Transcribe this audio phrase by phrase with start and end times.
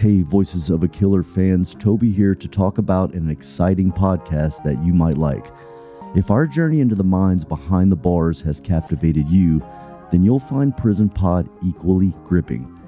[0.00, 4.82] Hey, Voices of a Killer fans, Toby here to talk about an exciting podcast that
[4.82, 5.52] you might like.
[6.16, 9.62] If our journey into the minds behind the bars has captivated you,
[10.10, 12.80] then you'll find Prison Pod equally gripping.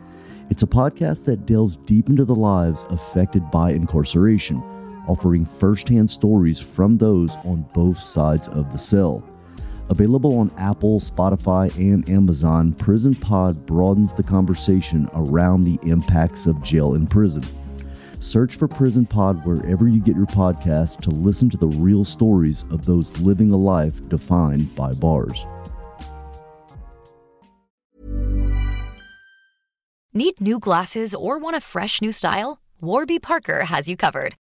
[0.48, 4.62] It's a podcast that delves deep into the lives affected by incarceration,
[5.06, 9.22] offering firsthand stories from those on both sides of the cell.
[9.88, 16.62] Available on Apple, Spotify, and Amazon, Prison Pod broadens the conversation around the impacts of
[16.62, 17.44] jail and prison.
[18.20, 22.64] Search for Prison Pod wherever you get your podcast to listen to the real stories
[22.70, 25.44] of those living a life defined by bars.
[30.14, 32.60] Need new glasses or want a fresh new style?
[32.80, 34.34] Warby Parker has you covered.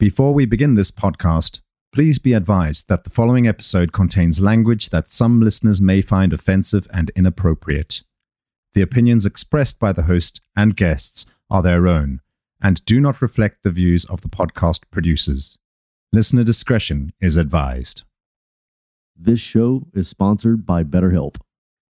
[0.00, 1.60] Before we begin this podcast,
[1.92, 6.88] please be advised that the following episode contains language that some listeners may find offensive
[6.92, 8.02] and inappropriate.
[8.72, 12.20] The opinions expressed by the host and guests are their own
[12.60, 15.58] and do not reflect the views of the podcast producers.
[16.12, 18.02] Listener discretion is advised.
[19.16, 21.36] This show is sponsored by BetterHelp.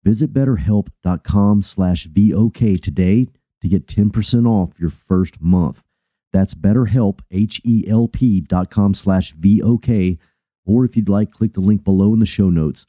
[0.04, 3.28] Visit betterhelp.com slash VOK today
[3.62, 5.82] to get 10% off your first month.
[6.34, 10.18] That's betterhelp, H-E-L-P dot com slash V-O-K.
[10.66, 12.86] Or if you'd like, click the link below in the show notes.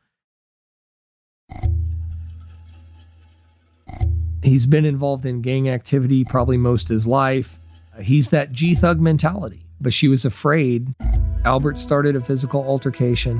[4.41, 7.59] He's been involved in gang activity probably most of his life.
[8.01, 10.95] He's that G Thug mentality, but she was afraid.
[11.43, 13.39] Albert started a physical altercation.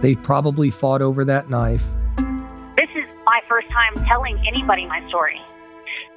[0.00, 1.84] They probably fought over that knife.
[2.78, 5.38] This is my first time telling anybody my story.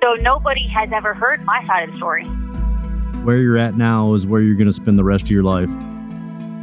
[0.01, 2.25] So nobody has ever heard my side of the story.
[3.23, 5.69] Where you're at now is where you're going to spend the rest of your life.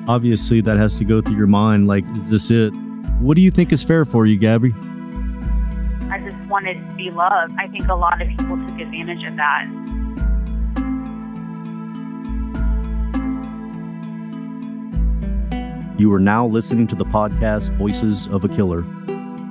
[0.08, 2.70] Obviously, that has to go through your mind like, is this it?
[3.20, 4.74] What do you think is fair for you, Gabby?
[6.10, 7.54] I just wanted to be loved.
[7.60, 9.66] I think a lot of people took advantage of that.
[15.96, 18.80] You are now listening to the podcast Voices of a Killer.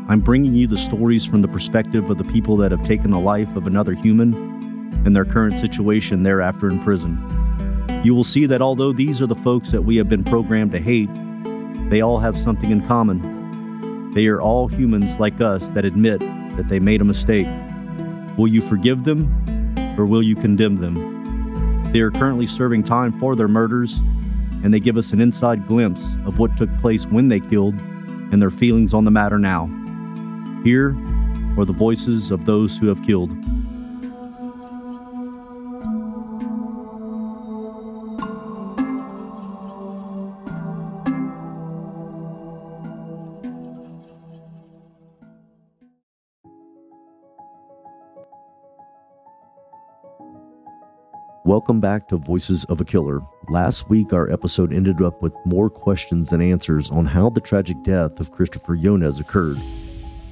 [0.10, 3.20] I'm bringing you the stories from the perspective of the people that have taken the
[3.20, 4.57] life of another human
[5.06, 7.18] and their current situation thereafter in prison.
[8.04, 10.80] You will see that although these are the folks that we have been programmed to
[10.80, 11.10] hate,
[11.90, 14.12] they all have something in common.
[14.12, 16.20] They are all humans like us that admit
[16.56, 17.48] that they made a mistake.
[18.38, 19.34] Will you forgive them
[19.98, 21.92] or will you condemn them?
[21.92, 23.98] They are currently serving time for their murders,
[24.64, 27.76] and they give us an inside glimpse of what took place when they killed
[28.32, 29.68] and their feelings on the matter now.
[30.64, 30.90] Here
[31.58, 33.32] are the voices of those who have killed.
[51.48, 53.22] Welcome back to Voices of a Killer.
[53.48, 57.82] Last week, our episode ended up with more questions than answers on how the tragic
[57.84, 59.58] death of Christopher Younes occurred.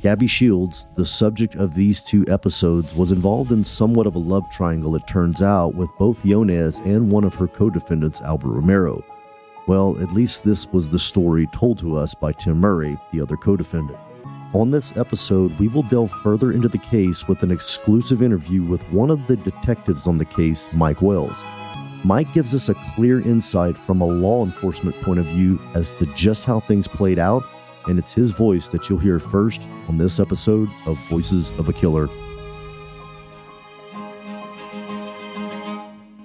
[0.01, 4.43] Gabby Shields, the subject of these two episodes, was involved in somewhat of a love
[4.51, 9.01] triangle, it turns out, with both Younes and one of her co defendants, Albert Romero.
[9.67, 13.37] Well, at least this was the story told to us by Tim Murray, the other
[13.37, 13.99] co defendant.
[14.55, 18.81] On this episode, we will delve further into the case with an exclusive interview with
[18.89, 21.43] one of the detectives on the case, Mike Wells.
[22.05, 26.05] Mike gives us a clear insight from a law enforcement point of view as to
[26.15, 27.43] just how things played out,
[27.87, 31.73] and it's his voice that you'll hear first on this episode of Voices of a
[31.73, 32.07] Killer.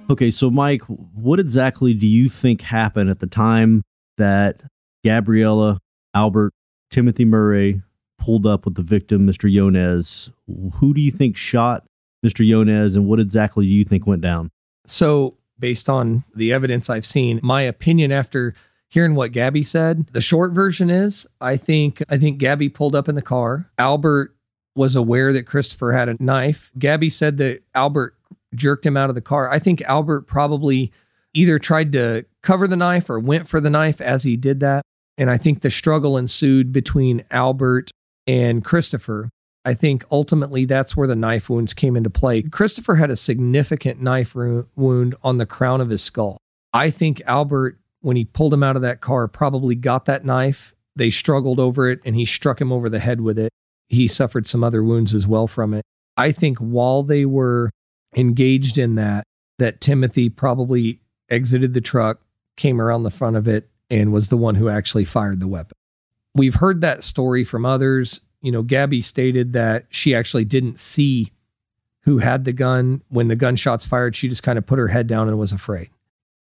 [0.08, 3.82] Okay, so Mike, what exactly do you think happened at the time
[4.18, 4.62] that
[5.04, 5.80] Gabriella,
[6.14, 6.52] Albert,
[6.92, 7.82] Timothy Murray
[8.20, 9.52] pulled up with the victim, Mr.
[9.52, 10.30] Younes?
[10.74, 11.84] Who do you think shot
[12.24, 12.46] Mr.
[12.46, 14.50] Younes, and what exactly do you think went down?
[14.86, 18.54] So, based on the evidence I've seen, my opinion after
[18.88, 23.08] hearing what Gabby said, the short version is I think I think Gabby pulled up
[23.08, 23.70] in the car.
[23.78, 24.34] Albert
[24.74, 26.70] was aware that Christopher had a knife.
[26.78, 28.16] Gabby said that Albert
[28.54, 29.50] jerked him out of the car.
[29.50, 30.92] I think Albert probably
[31.34, 34.82] either tried to cover the knife or went for the knife as he did that.
[35.16, 37.90] And I think the struggle ensued between Albert
[38.26, 39.30] and Christopher.
[39.64, 42.42] I think ultimately that's where the knife wounds came into play.
[42.42, 46.38] Christopher had a significant knife wound on the crown of his skull.
[46.72, 50.74] I think Albert, when he pulled him out of that car, probably got that knife.
[50.96, 53.52] They struggled over it and he struck him over the head with it.
[53.88, 55.82] He suffered some other wounds as well from it.
[56.16, 57.70] I think while they were
[58.16, 59.24] engaged in that,
[59.58, 62.20] that Timothy probably exited the truck,
[62.56, 65.76] came around the front of it, and was the one who actually fired the weapon.
[66.34, 68.20] We've heard that story from others.
[68.40, 71.32] You know, Gabby stated that she actually didn't see
[72.02, 73.02] who had the gun.
[73.08, 75.90] When the gunshots fired, she just kind of put her head down and was afraid.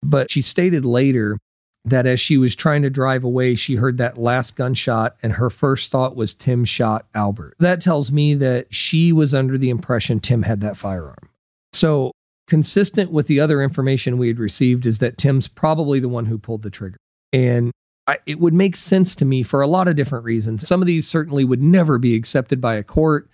[0.02, 1.38] But she stated later
[1.84, 5.50] that as she was trying to drive away, she heard that last gunshot, and her
[5.50, 7.56] first thought was Tim shot Albert.
[7.58, 11.28] That tells me that she was under the impression Tim had that firearm.
[11.72, 12.12] So,
[12.46, 16.38] consistent with the other information we had received, is that Tim's probably the one who
[16.38, 16.96] pulled the trigger.
[17.32, 17.70] And
[18.06, 20.66] I, it would make sense to me for a lot of different reasons.
[20.66, 23.30] Some of these certainly would never be accepted by a court.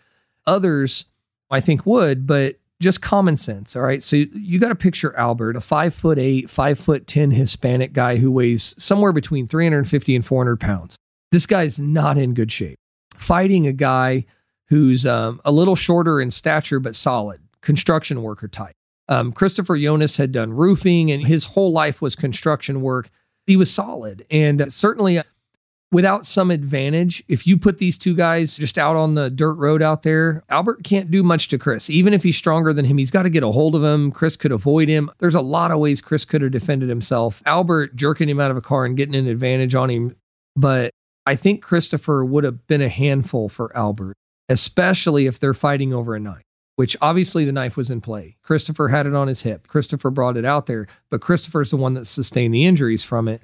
[0.46, 1.06] Others,
[1.50, 3.76] I think, would, but just common sense.
[3.76, 4.02] All right.
[4.02, 7.92] So you, you got to picture Albert, a five foot eight, five foot 10 Hispanic
[7.92, 10.96] guy who weighs somewhere between 350 and 400 pounds.
[11.30, 12.78] This guy's not in good shape.
[13.16, 14.24] Fighting a guy
[14.68, 18.74] who's um, a little shorter in stature, but solid construction worker type.
[19.08, 23.10] Um, Christopher Younes had done roofing and his whole life was construction work.
[23.50, 24.24] He was solid.
[24.30, 25.24] And certainly, uh,
[25.90, 29.82] without some advantage, if you put these two guys just out on the dirt road
[29.82, 31.90] out there, Albert can't do much to Chris.
[31.90, 34.12] Even if he's stronger than him, he's got to get a hold of him.
[34.12, 35.10] Chris could avoid him.
[35.18, 37.42] There's a lot of ways Chris could have defended himself.
[37.44, 40.14] Albert jerking him out of a car and getting an advantage on him.
[40.54, 40.92] But
[41.26, 44.14] I think Christopher would have been a handful for Albert,
[44.48, 46.44] especially if they're fighting over a knife
[46.80, 48.38] which obviously the knife was in play.
[48.42, 49.68] Christopher had it on his hip.
[49.68, 53.42] Christopher brought it out there, but Christopher's the one that sustained the injuries from it.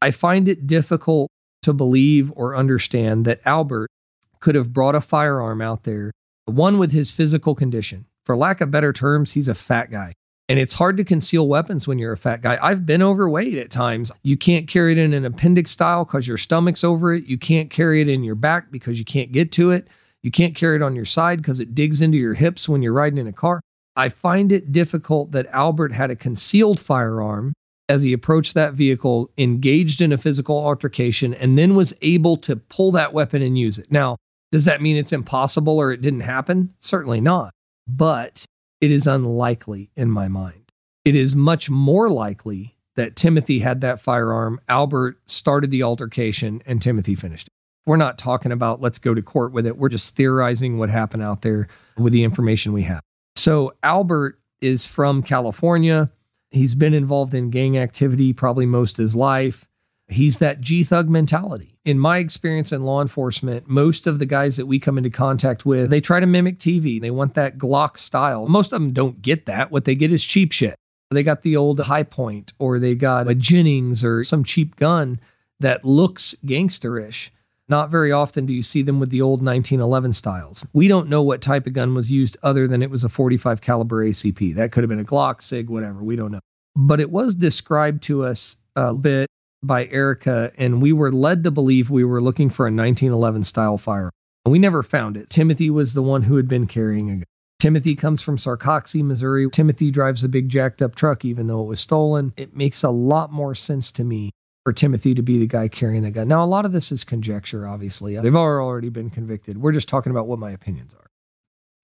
[0.00, 1.32] I find it difficult
[1.62, 3.90] to believe or understand that Albert
[4.38, 6.12] could have brought a firearm out there,
[6.44, 8.06] one with his physical condition.
[8.24, 10.12] For lack of better terms, he's a fat guy.
[10.48, 12.56] And it's hard to conceal weapons when you're a fat guy.
[12.62, 14.12] I've been overweight at times.
[14.22, 17.24] You can't carry it in an appendix style because your stomach's over it.
[17.24, 19.88] You can't carry it in your back because you can't get to it.
[20.22, 22.92] You can't carry it on your side because it digs into your hips when you're
[22.92, 23.60] riding in a car.
[23.96, 27.52] I find it difficult that Albert had a concealed firearm
[27.88, 32.56] as he approached that vehicle, engaged in a physical altercation, and then was able to
[32.56, 33.90] pull that weapon and use it.
[33.90, 34.16] Now,
[34.52, 36.74] does that mean it's impossible or it didn't happen?
[36.80, 37.52] Certainly not.
[37.86, 38.44] But
[38.80, 40.70] it is unlikely in my mind.
[41.04, 46.82] It is much more likely that Timothy had that firearm, Albert started the altercation, and
[46.82, 47.52] Timothy finished it.
[47.88, 49.78] We're not talking about let's go to court with it.
[49.78, 53.00] We're just theorizing what happened out there with the information we have.
[53.34, 56.10] So, Albert is from California.
[56.50, 59.66] He's been involved in gang activity probably most of his life.
[60.06, 61.78] He's that G Thug mentality.
[61.86, 65.64] In my experience in law enforcement, most of the guys that we come into contact
[65.64, 67.00] with, they try to mimic TV.
[67.00, 68.46] They want that Glock style.
[68.48, 69.70] Most of them don't get that.
[69.70, 70.76] What they get is cheap shit.
[71.10, 75.20] They got the old Hi-Point or they got a Jennings or some cheap gun
[75.58, 77.30] that looks gangsterish.
[77.68, 80.66] Not very often do you see them with the old 1911 styles.
[80.72, 83.60] We don't know what type of gun was used other than it was a 45
[83.60, 84.54] caliber ACP.
[84.54, 86.02] That could have been a Glock, SIG, whatever.
[86.02, 86.40] We don't know.
[86.74, 89.28] But it was described to us a bit
[89.62, 93.76] by Erica, and we were led to believe we were looking for a 1911 style
[93.76, 94.12] firearm.
[94.44, 95.28] And we never found it.
[95.28, 97.24] Timothy was the one who had been carrying a gun.
[97.58, 99.50] Timothy comes from Sarcoxie, Missouri.
[99.50, 102.32] Timothy drives a big jacked up truck, even though it was stolen.
[102.36, 104.30] It makes a lot more sense to me
[104.68, 106.28] for Timothy to be the guy carrying the gun.
[106.28, 108.20] Now, a lot of this is conjecture, obviously.
[108.20, 109.56] They've already been convicted.
[109.56, 111.06] We're just talking about what my opinions are.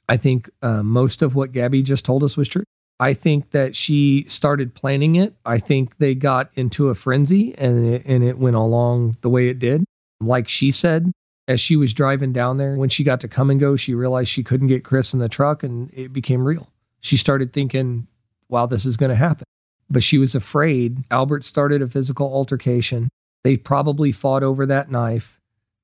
[0.06, 2.64] I think uh, most of what Gabby just told us was true.
[3.00, 5.34] I think that she started planning it.
[5.46, 9.48] I think they got into a frenzy and it, and it went along the way
[9.48, 9.86] it did.
[10.20, 11.10] Like she said,
[11.48, 14.28] as she was driving down there, when she got to come and go, she realized
[14.28, 16.70] she couldn't get Chris in the truck and it became real.
[17.00, 18.08] She started thinking,
[18.50, 19.46] wow, this is going to happen.
[19.90, 21.04] But she was afraid.
[21.10, 23.08] Albert started a physical altercation.
[23.42, 25.40] They probably fought over that knife,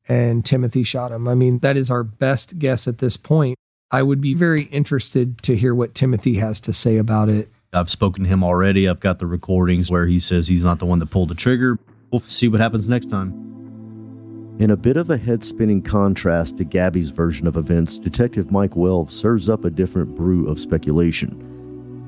[0.09, 1.29] and Timothy shot him.
[1.29, 3.57] I mean, that is our best guess at this point.
[3.91, 7.51] I would be very interested to hear what Timothy has to say about it.
[7.73, 8.89] I've spoken to him already.
[8.89, 11.79] I've got the recordings where he says he's not the one that pulled the trigger.
[12.11, 14.57] We'll see what happens next time.
[14.59, 18.77] In a bit of a head spinning contrast to Gabby's version of events, Detective Mike
[18.77, 21.50] Wells serves up a different brew of speculation.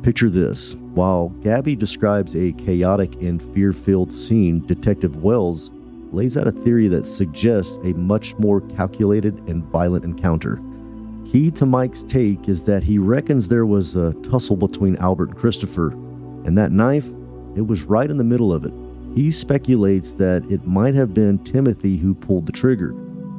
[0.02, 5.70] Picture this while Gabby describes a chaotic and fear filled scene, Detective Wells
[6.10, 10.60] lays out a theory that suggests a much more calculated and violent encounter.
[11.24, 15.38] Key to Mike's take is that he reckons there was a tussle between Albert and
[15.38, 15.92] Christopher,
[16.44, 17.08] and that knife,
[17.54, 18.74] it was right in the middle of it.
[19.14, 22.90] He speculates that it might have been Timothy who pulled the trigger.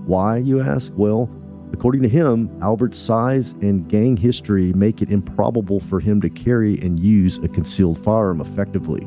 [0.05, 0.93] Why, you ask?
[0.95, 1.29] Well,
[1.73, 6.79] according to him, Albert's size and gang history make it improbable for him to carry
[6.79, 9.05] and use a concealed firearm effectively.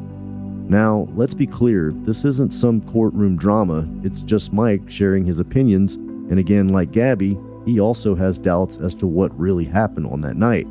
[0.69, 5.95] Now, let's be clear this isn't some courtroom drama, it's just Mike sharing his opinions,
[5.95, 10.37] and again, like Gabby, he also has doubts as to what really happened on that
[10.37, 10.67] night.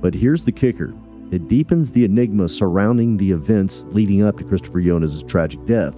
[0.00, 0.92] But here's the kicker
[1.30, 5.94] it deepens the enigma surrounding the events leading up to Christopher Younes' tragic death.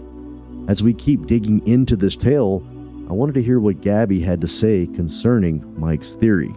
[0.69, 2.63] As we keep digging into this tale,
[3.13, 6.51] I wanted to hear what Gabby had to say concerning Mike's theory.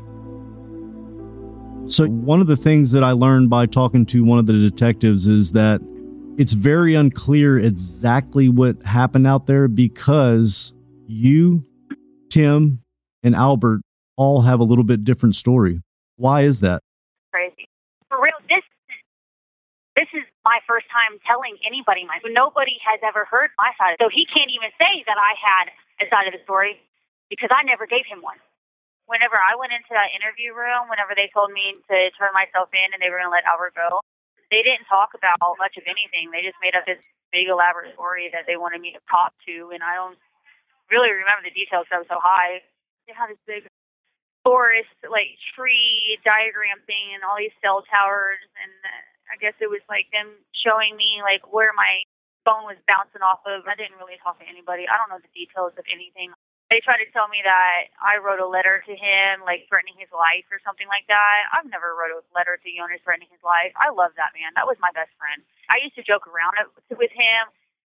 [1.85, 5.27] So, one of the things that I learned by talking to one of the detectives
[5.27, 5.81] is that
[6.37, 10.73] it's very unclear exactly what happened out there because
[11.07, 11.65] you,
[12.29, 12.79] Tim,
[13.21, 13.81] and Albert
[14.15, 15.81] all have a little bit different story.
[16.15, 16.81] Why is that?
[17.33, 17.67] Crazy.
[18.07, 18.63] For real, this
[19.97, 23.97] this is my first time telling anybody my nobody has ever heard my side.
[23.97, 26.77] So he can't even say that I had a side of the story
[27.27, 28.37] because I never gave him one.
[29.09, 32.93] Whenever I went into that interview room, whenever they told me to turn myself in
[32.93, 34.01] and they were going to let Albert go,
[34.53, 36.29] they didn't talk about much of anything.
[36.29, 37.01] They just made up this
[37.33, 40.17] big elaborate story that they wanted me to talk to, and I don't
[40.89, 41.89] really remember the details.
[41.89, 42.61] I was so high.
[43.05, 43.65] They had this big
[44.45, 48.73] forest, like tree diagram thing, and all these cell towers, and
[49.31, 52.05] I guess it was like them showing me like where my
[52.45, 53.65] phone was bouncing off of.
[53.65, 54.85] I didn't really talk to anybody.
[54.85, 56.31] I don't know the details of anything.
[56.73, 60.09] They tried to tell me that I wrote a letter to him, like threatening his
[60.09, 61.45] life or something like that.
[61.53, 63.69] I've never wrote a letter to Younes threatening his life.
[63.77, 64.49] I love that man.
[64.57, 65.45] That was my best friend.
[65.69, 66.57] I used to joke around
[66.89, 67.43] with him,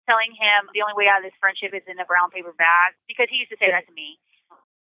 [0.09, 2.97] telling him the only way out of this friendship is in a brown paper bag
[3.05, 4.17] because he used to say that to me.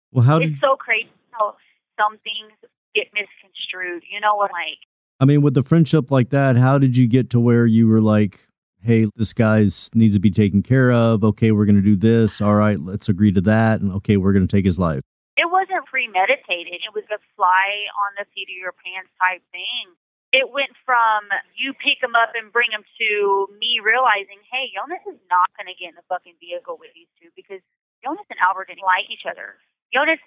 [0.09, 1.61] Well, how did It's so crazy how
[2.01, 2.53] some things
[2.95, 4.05] get misconstrued.
[4.09, 4.53] You know what?
[4.53, 4.81] Like,
[5.23, 8.01] I mean, with the friendship like that, how did you get to where you were
[8.01, 8.41] like,
[8.83, 11.23] hey, this guy's needs to be taken care of.
[11.23, 12.41] Okay, we're going to do this.
[12.41, 13.81] All right, let's agree to that.
[13.81, 15.07] And okay, we're going to take his life.
[15.37, 16.83] it wasn't premeditated.
[16.83, 19.95] It was a fly on the seat of your pants type thing.
[20.35, 25.07] It went from you pick him up and bring him to me realizing, hey, Younes
[25.07, 27.63] is not going to get in the fucking vehicle with these two because
[28.03, 29.55] Younes and Albert didn't like each other.
[29.95, 30.19] Younes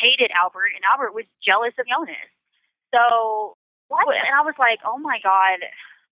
[0.00, 2.32] hated Albert, and Albert was jealous of Younes.
[2.96, 3.57] So,
[3.88, 4.14] what?
[4.14, 5.60] And I was like, oh my God,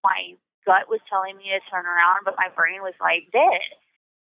[0.03, 3.65] my gut was telling me to turn around, but my brain was like dead.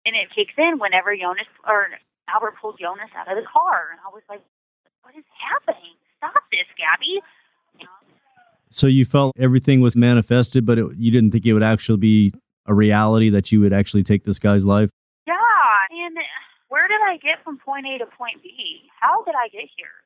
[0.05, 1.89] And it kicks in whenever Younes or
[2.29, 3.91] Albert pulls Younes out of the car.
[3.91, 4.41] And I was like,
[5.03, 5.97] what is happening?
[6.17, 7.21] Stop this, Gabby.
[8.71, 12.31] So you felt everything was manifested, but it, you didn't think it would actually be
[12.67, 14.91] a reality that you would actually take this guy's life.
[15.25, 15.33] Yeah.
[15.89, 16.17] And
[16.67, 18.81] where did I get from point A to point B?
[18.99, 19.97] How did I get here?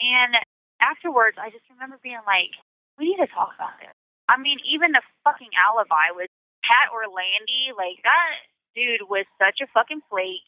[0.00, 0.36] And
[0.80, 2.54] afterwards, I just remember being like,
[2.98, 3.92] we need to talk about this.
[4.28, 6.30] I mean, even the fucking alibi with
[6.66, 8.42] Pat Orlandi, like that
[8.74, 10.46] dude was such a fucking flake,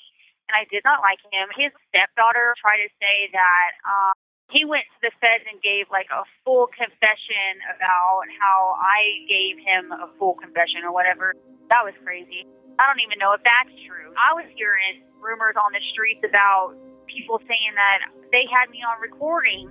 [0.51, 1.49] and I did not like him.
[1.55, 4.15] His stepdaughter tried to say that um,
[4.51, 9.63] he went to the feds and gave like a full confession about how I gave
[9.63, 11.37] him a full confession or whatever.
[11.71, 12.49] That was crazy.
[12.81, 14.11] I don't even know if that's true.
[14.17, 16.75] I was hearing rumors on the streets about
[17.07, 19.67] people saying that they had me on recording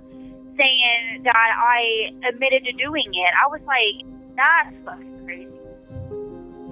[0.58, 3.32] saying that I admitted to doing it.
[3.42, 4.04] I was like,
[4.36, 5.48] that's fucking crazy.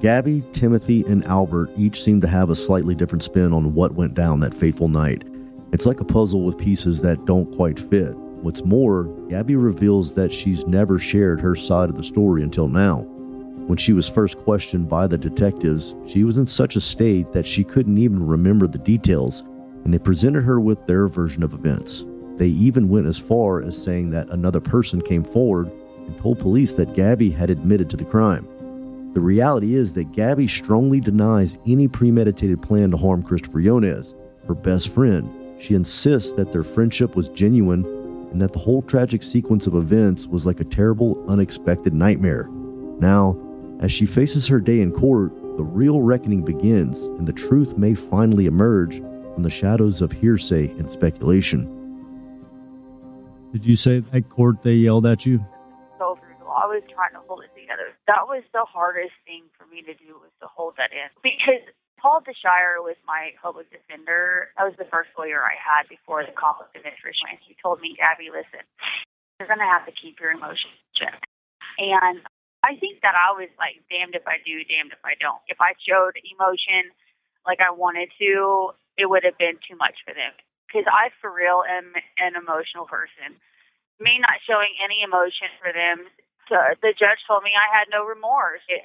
[0.02, 4.14] Gabby, Timothy, and Albert each seem to have a slightly different spin on what went
[4.14, 5.22] down that fateful night.
[5.72, 8.14] It's like a puzzle with pieces that don't quite fit.
[8.42, 12.98] What's more, Gabby reveals that she's never shared her side of the story until now.
[13.66, 17.46] When she was first questioned by the detectives, she was in such a state that
[17.46, 19.42] she couldn't even remember the details,
[19.84, 22.04] and they presented her with their version of events.
[22.36, 25.70] They even went as far as saying that another person came forward
[26.06, 28.46] and told police that Gabby had admitted to the crime.
[29.14, 34.14] The reality is that Gabby strongly denies any premeditated plan to harm Christopher Younes,
[34.46, 35.32] her best friend.
[35.58, 37.84] She insists that their friendship was genuine
[38.30, 42.48] and that the whole tragic sequence of events was like a terrible, unexpected nightmare.
[42.98, 43.38] Now,
[43.80, 47.94] As she faces her day in court, the real reckoning begins, and the truth may
[47.94, 49.00] finally emerge
[49.34, 51.75] from the shadows of hearsay and speculation.
[53.56, 55.40] Did you say at court they yelled at you?
[55.96, 56.52] So brutal.
[56.52, 57.96] I was trying to hold it together.
[58.04, 61.64] That was the hardest thing for me to do was to hold that in because
[61.96, 64.52] Paul DeShire was my public defender.
[64.60, 67.24] That was the first lawyer I had before the conflict of interest.
[67.24, 68.60] And he told me, Abby, listen,
[69.40, 71.16] you're going to have to keep your emotions in check.
[71.80, 72.20] And
[72.60, 75.40] I think that I was like, damned if I do, damned if I don't.
[75.48, 76.92] If I showed emotion
[77.48, 80.36] like I wanted to, it would have been too much for them.
[80.66, 83.38] Because I, for real, am an emotional person.
[84.02, 86.10] Me not showing any emotion for them,
[86.50, 88.60] so the judge told me I had no remorse.
[88.68, 88.84] It,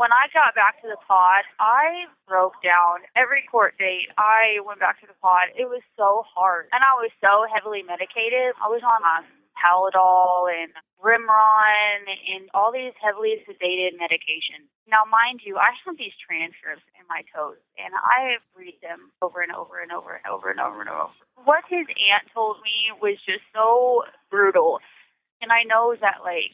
[0.00, 4.08] when I got back to the pod, I broke down every court date.
[4.16, 5.52] I went back to the pod.
[5.52, 6.72] It was so hard.
[6.72, 8.56] And I was so heavily medicated.
[8.56, 9.04] I was on
[9.60, 14.68] my and Remeron and all these heavily sedated medications.
[14.88, 19.40] Now, mind you, I have these transcripts in my toes, and I read them over
[19.40, 21.12] and over and over and over and over and over.
[21.44, 24.80] What his aunt told me was just so brutal.
[25.40, 26.52] And I know that, like,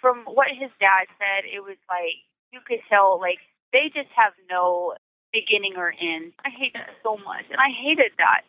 [0.00, 3.38] from what his dad said, it was like you could tell like
[3.72, 4.94] they just have no
[5.32, 6.32] beginning or end.
[6.44, 8.42] I hate that so much, and I hated that.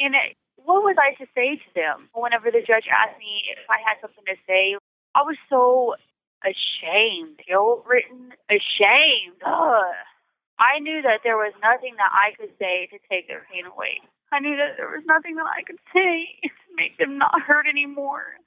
[0.00, 0.36] And it,
[0.72, 4.00] what was I to say to them whenever the judge asked me if I had
[4.00, 4.76] something to say?
[5.14, 5.94] I was so
[6.44, 9.42] ashamed, guilt ridden, ashamed.
[9.44, 9.94] Ugh.
[10.58, 14.00] I knew that there was nothing that I could say to take their pain away.
[14.30, 17.66] I knew that there was nothing that I could say to make them not hurt
[17.66, 18.38] anymore.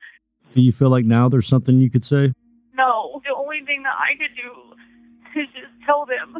[0.55, 2.31] Do you feel like now there's something you could say?
[2.75, 6.37] No, the only thing that I could do is just tell them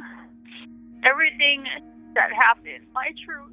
[1.03, 1.65] everything
[2.13, 3.51] that happened, my truth,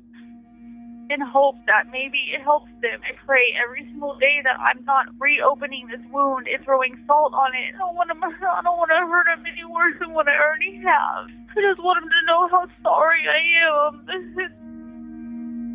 [1.13, 3.01] and hope that maybe it helps them.
[3.03, 7.55] I pray every single day that I'm not reopening this wound and throwing salt on
[7.55, 7.75] it.
[7.75, 8.17] I don't want to.
[8.21, 11.31] I don't want to hurt them any worse than what I already have.
[11.57, 14.07] I just want them to know how sorry I am.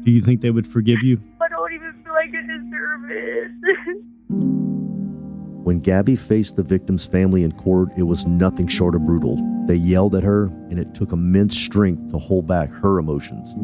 [0.05, 1.21] Do you think they would forgive you?
[1.41, 4.03] I don't even feel like I deserve it.
[5.65, 9.35] When Gabby faced the victim's family in court, it was nothing short of brutal.
[9.65, 13.55] They yelled at her, and it took immense strength to hold back her emotions.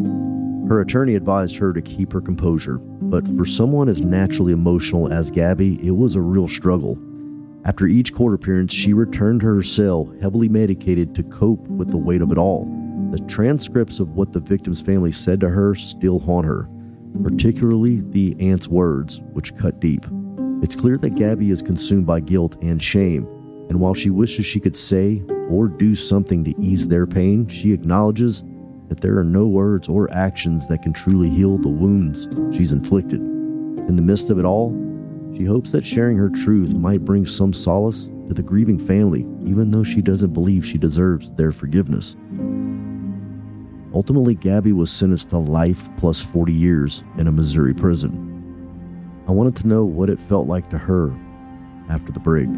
[0.72, 5.30] Her attorney advised her to keep her composure, but for someone as naturally emotional as
[5.30, 6.98] Gabby, it was a real struggle.
[7.66, 11.98] After each court appearance, she returned to her cell, heavily medicated to cope with the
[11.98, 12.72] weight of it all.
[13.12, 16.70] The transcripts of what the victim's family said to her still haunt her,
[17.22, 20.06] particularly the aunt's words, which cut deep.
[20.64, 23.28] It's clear that Gabby is consumed by guilt and shame,
[23.68, 27.74] and while she wishes she could say or do something to ease their pain, she
[27.74, 28.46] acknowledges
[28.92, 33.22] that there are no words or actions that can truly heal the wounds she's inflicted.
[33.22, 34.72] In the midst of it all,
[35.34, 39.72] she hopes that sharing her truth might bring some solace to the grieving family, even
[39.72, 42.18] though she doesn't believe she deserves their forgiveness.
[43.94, 49.24] Ultimately, Gabby was sentenced to life plus 40 years in a Missouri prison.
[49.26, 51.18] I wanted to know what it felt like to her
[51.90, 52.50] after the break.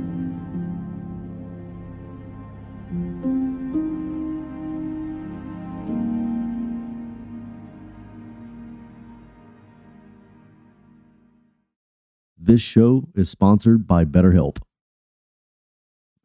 [12.45, 14.57] This show is sponsored by BetterHelp.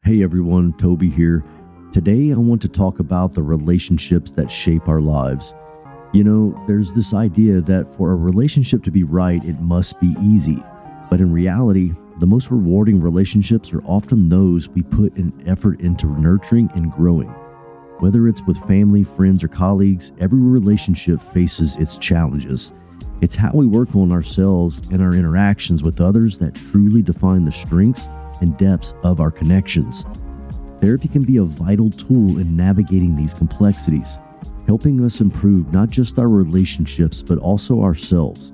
[0.02, 1.44] Hey everyone, Toby here.
[1.92, 5.54] Today I want to talk about the relationships that shape our lives.
[6.12, 10.12] You know, there's this idea that for a relationship to be right, it must be
[10.20, 10.61] easy.
[11.09, 16.09] But in reality, the most rewarding relationships are often those we put an effort into
[16.18, 17.28] nurturing and growing.
[18.00, 22.72] Whether it's with family, friends, or colleagues, every relationship faces its challenges.
[23.20, 27.52] It's how we work on ourselves and our interactions with others that truly define the
[27.52, 28.07] strengths
[28.40, 30.04] and depths of our connections.
[30.81, 34.18] Therapy can be a vital tool in navigating these complexities
[34.68, 38.52] helping us improve not just our relationships, but also ourselves.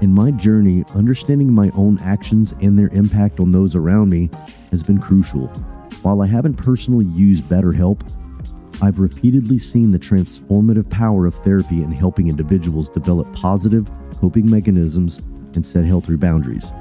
[0.00, 4.30] In my journey, understanding my own actions and their impact on those around me
[4.70, 5.48] has been crucial.
[6.02, 8.00] While I haven't personally used BetterHelp,
[8.82, 15.18] I've repeatedly seen the transformative power of therapy in helping individuals develop positive coping mechanisms
[15.54, 16.72] and set healthy boundaries.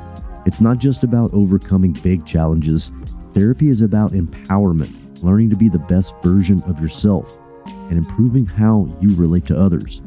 [0.46, 2.92] It's not just about overcoming big challenges,
[3.34, 8.94] therapy is about empowerment, learning to be the best version of yourself and improving how
[9.00, 10.02] you relate to others.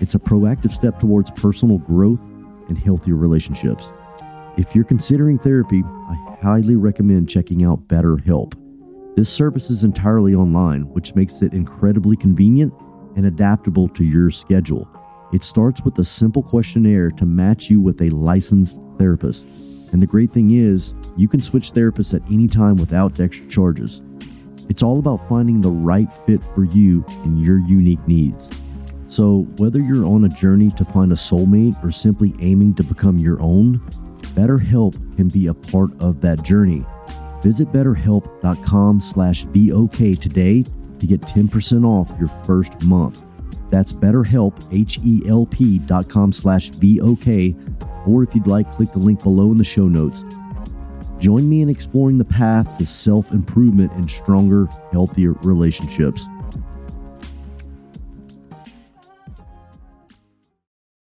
[0.00, 2.20] It's a proactive step towards personal growth
[2.68, 3.92] and healthier relationships.
[4.56, 8.63] If you're considering therapy, I highly recommend checking out BetterHelp.
[9.16, 12.74] This service is entirely online, which makes it incredibly convenient
[13.14, 14.88] and adaptable to your schedule.
[15.32, 19.46] It starts with a simple questionnaire to match you with a licensed therapist.
[19.92, 24.02] And the great thing is, you can switch therapists at any time without extra charges.
[24.68, 28.50] It's all about finding the right fit for you and your unique needs.
[29.06, 33.18] So, whether you're on a journey to find a soulmate or simply aiming to become
[33.18, 33.78] your own,
[34.34, 36.84] BetterHelp can be a part of that journey.
[37.44, 40.64] Visit betterhelp.com slash VOK today
[40.98, 43.22] to get 10% off your first month.
[43.68, 47.54] That's betterhelp, H-E-L-P dot com slash VOK,
[48.06, 50.24] or if you'd like, click the link below in the show notes.
[51.18, 56.26] Join me in exploring the path to self-improvement and stronger, healthier relationships.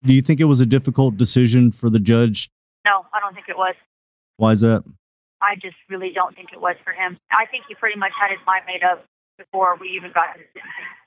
[0.04, 2.50] Do you think it was a difficult decision for the judge?
[2.86, 3.76] No, I don't think it was.
[4.36, 4.84] Why is that?
[5.42, 7.18] I just really don't think it was for him.
[7.32, 9.06] I think he pretty much had his mind made up
[9.38, 10.98] before we even got to the sentencing.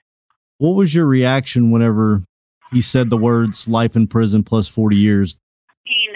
[0.59, 2.23] What was your reaction whenever
[2.71, 5.35] he said the words life in prison plus 40 years?
[5.66, 6.14] I mean,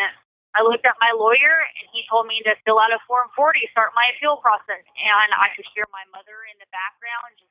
[0.54, 3.58] I looked at my lawyer and he told me to fill out a Form 40,
[3.74, 4.86] start my appeal process.
[4.94, 7.34] And I could hear my mother in the background.
[7.40, 7.50] Just,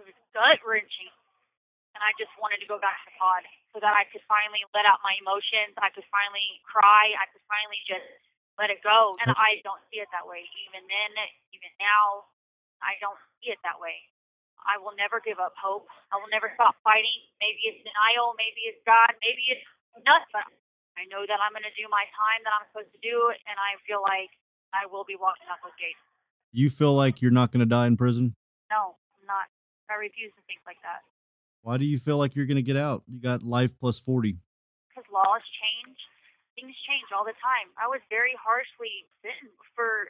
[0.00, 1.12] it was gut wrenching.
[1.94, 4.82] And I just wanted to go back to pod so that I could finally let
[4.82, 5.78] out my emotions.
[5.78, 7.14] I could finally cry.
[7.14, 8.23] I could finally just
[8.58, 9.18] let it go.
[9.22, 10.46] And I don't see it that way.
[10.68, 11.10] Even then,
[11.50, 12.30] even now,
[12.82, 13.98] I don't see it that way.
[14.64, 15.90] I will never give up hope.
[16.08, 17.20] I will never stop fighting.
[17.42, 18.32] Maybe it's denial.
[18.40, 19.12] Maybe it's God.
[19.20, 19.66] Maybe it's
[20.06, 20.48] nothing.
[20.96, 23.34] I know that I'm going to do my time that I'm supposed to do.
[23.44, 24.32] And I feel like
[24.72, 26.00] I will be walking out those gates.
[26.54, 28.38] You feel like you're not going to die in prison?
[28.70, 29.50] No, I'm not.
[29.90, 31.04] I refuse to think like that.
[31.60, 33.04] Why do you feel like you're going to get out?
[33.04, 34.38] You got life plus 40.
[34.88, 35.98] Because laws change.
[36.64, 37.68] Things change all the time.
[37.76, 40.08] I was very harshly sentenced for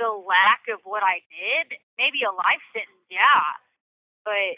[0.00, 1.76] the lack of what I did.
[1.98, 3.44] Maybe a life sentence, yeah.
[4.24, 4.56] But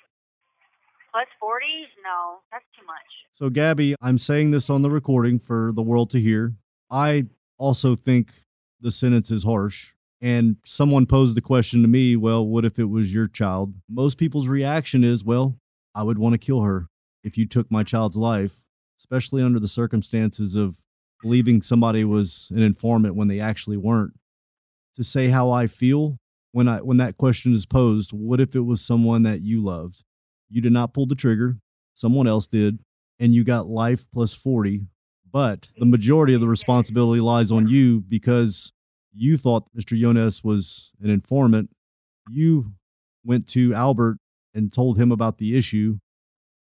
[1.10, 1.66] plus 40?
[2.04, 3.10] No, that's too much.
[3.32, 6.54] So, Gabby, I'm saying this on the recording for the world to hear.
[6.88, 7.26] I
[7.58, 8.30] also think
[8.80, 9.94] the sentence is harsh.
[10.20, 13.74] And someone posed the question to me, well, what if it was your child?
[13.88, 15.58] Most people's reaction is, well,
[15.96, 16.86] I would want to kill her
[17.24, 18.62] if you took my child's life,
[18.98, 20.78] especially under the circumstances of
[21.22, 24.14] believing somebody was an informant when they actually weren't.
[24.94, 26.18] To say how I feel
[26.52, 30.04] when I when that question is posed, what if it was someone that you loved?
[30.48, 31.58] You did not pull the trigger,
[31.94, 32.80] someone else did,
[33.20, 34.86] and you got life plus 40,
[35.30, 38.72] but the majority of the responsibility lies on you because
[39.12, 40.00] you thought Mr.
[40.00, 41.70] Younes was an informant.
[42.30, 42.72] You
[43.24, 44.18] went to Albert
[44.54, 45.98] and told him about the issue.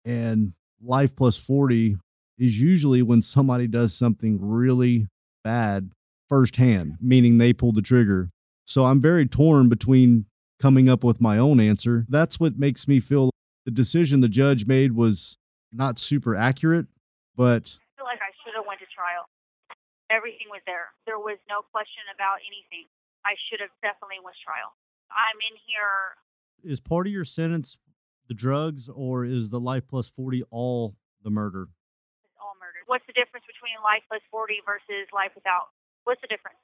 [0.05, 1.99] And life plus 40
[2.39, 5.07] is usually when somebody does something really
[5.43, 5.91] bad
[6.29, 8.31] firsthand, meaning they pulled the trigger.
[8.65, 10.27] So I'm very torn between
[10.61, 12.07] coming up with my own answer.
[12.09, 13.31] That's what makes me feel
[13.65, 15.39] the decision the judge made was
[15.73, 16.87] not super accurate,
[17.37, 19.27] but I feel like I should have went to trial.
[20.11, 20.89] Everything was there.
[21.07, 22.89] There was no question about anything.
[23.25, 24.73] I should have definitely went to trial.
[25.13, 26.17] I'm in here
[26.63, 27.79] is part of your sentence
[28.29, 31.69] the drugs or is the life plus 40 all the murder?
[32.89, 33.05] It's all murder.
[33.05, 35.69] What's the difference between life plus 40 versus life without?
[36.05, 36.59] What's the difference?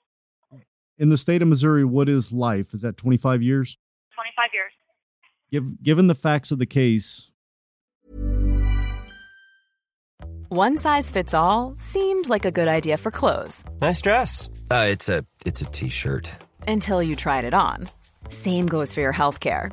[0.97, 2.73] In the state of Missouri, what is life?
[2.73, 3.79] Is that 25 years?
[4.15, 4.73] 25 years.
[5.51, 7.31] Give, given the facts of the case.
[10.49, 13.65] One size fits all seemed like a good idea for clothes.
[13.81, 14.49] Nice dress.
[14.71, 16.31] Uh, it's a it's a t-shirt.
[16.69, 17.89] Until you tried it on.
[18.29, 19.73] Same goes for your health care.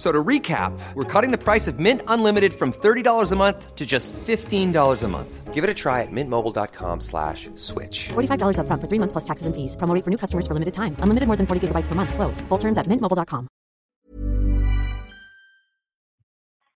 [0.00, 3.84] So to recap, we're cutting the price of Mint Unlimited from $30 a month to
[3.84, 5.52] just $15 a month.
[5.52, 8.08] Give it a try at mintmobile.com slash switch.
[8.08, 9.76] $45 up front for three months plus taxes and fees.
[9.76, 10.96] Promo for new customers for limited time.
[11.00, 12.14] Unlimited more than 40 gigabytes per month.
[12.14, 12.40] Slows.
[12.48, 13.46] Full terms at mintmobile.com.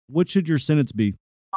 [0.09, 1.17] What should your sentence be?
[1.55, 1.57] I,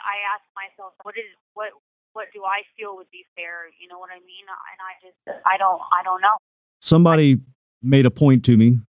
[0.00, 1.76] I ask myself, what is, what,
[2.14, 3.68] what do I feel would be fair?
[3.78, 4.48] You know what I mean?
[4.48, 6.40] And I just, I don't, I don't know.
[6.80, 7.42] Somebody
[7.82, 8.80] made a point to me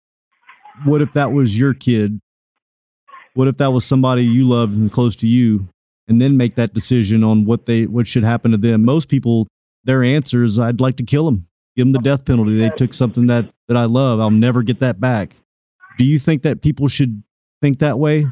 [0.85, 2.21] what if that was your kid?
[3.35, 5.69] What if that was somebody you loved and close to you?
[6.09, 8.85] And then make that decision on what they what should happen to them.
[8.85, 9.47] Most people,
[9.85, 12.59] their answer is, "I'd like to kill them, give them the death penalty.
[12.59, 14.21] They took something that that I love.
[14.21, 15.37] I'll never get that back."
[15.99, 17.23] Do you think that people should
[17.61, 18.27] think that way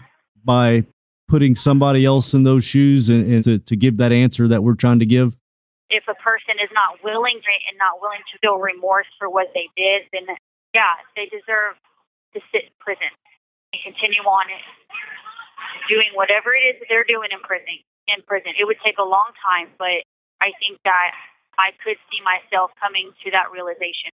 [0.44, 0.84] by
[1.28, 4.74] putting somebody else in those shoes and, and to, to give that answer that we're
[4.74, 5.36] trying to give?
[5.90, 9.50] if a person is not willing to, and not willing to feel remorse for what
[9.52, 10.34] they did, then
[10.72, 11.74] yeah, they deserve
[12.34, 13.10] to sit in prison
[13.72, 14.62] and continue on it,
[15.88, 17.78] doing whatever it is that they're doing in prison.
[18.08, 20.02] In prison, it would take a long time, but
[20.40, 21.12] I think that
[21.58, 24.10] I could see myself coming to that realization.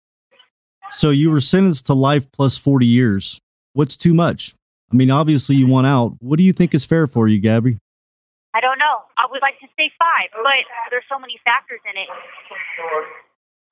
[0.91, 3.39] So you were sentenced to life plus 40 years.
[3.73, 4.53] What's too much?
[4.91, 6.15] I mean, obviously you want out.
[6.19, 7.77] What do you think is fair for you, Gabby?
[8.53, 9.03] I don't know.
[9.17, 12.07] I would like to say five, but there's so many factors in it.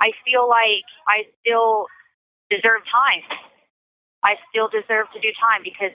[0.02, 1.88] I feel like I still
[2.50, 3.24] deserve time.
[4.24, 5.92] I still deserve to do time because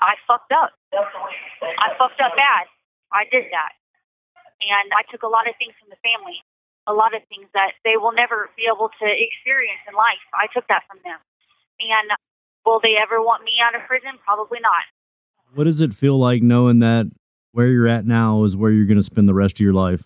[0.00, 0.76] I fucked up.
[0.92, 2.68] I fucked up bad.
[3.12, 3.72] I did that.
[4.60, 6.44] And I took a lot of things from the family,
[6.86, 10.20] a lot of things that they will never be able to experience in life.
[10.36, 11.16] I took that from them.
[11.80, 12.12] And
[12.68, 14.20] will they ever want me out of prison?
[14.20, 14.84] Probably not.
[15.56, 17.08] What does it feel like knowing that
[17.52, 20.02] where you're at now is where you're going to spend the rest of your life.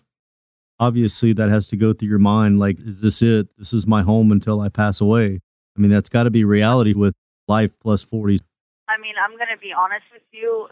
[0.79, 3.47] Obviously, that has to go through your mind like, is this it?
[3.57, 5.39] This is my home until I pass away.
[5.77, 7.13] I mean, that's got to be reality with
[7.47, 8.39] life plus 40.
[8.87, 10.67] I mean, I'm going to be honest with you.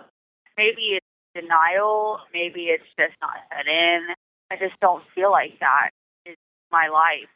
[0.58, 2.20] Maybe it's denial.
[2.34, 4.14] Maybe it's just not set in.
[4.52, 5.90] I just don't feel like that
[6.26, 6.38] is
[6.72, 7.30] my life.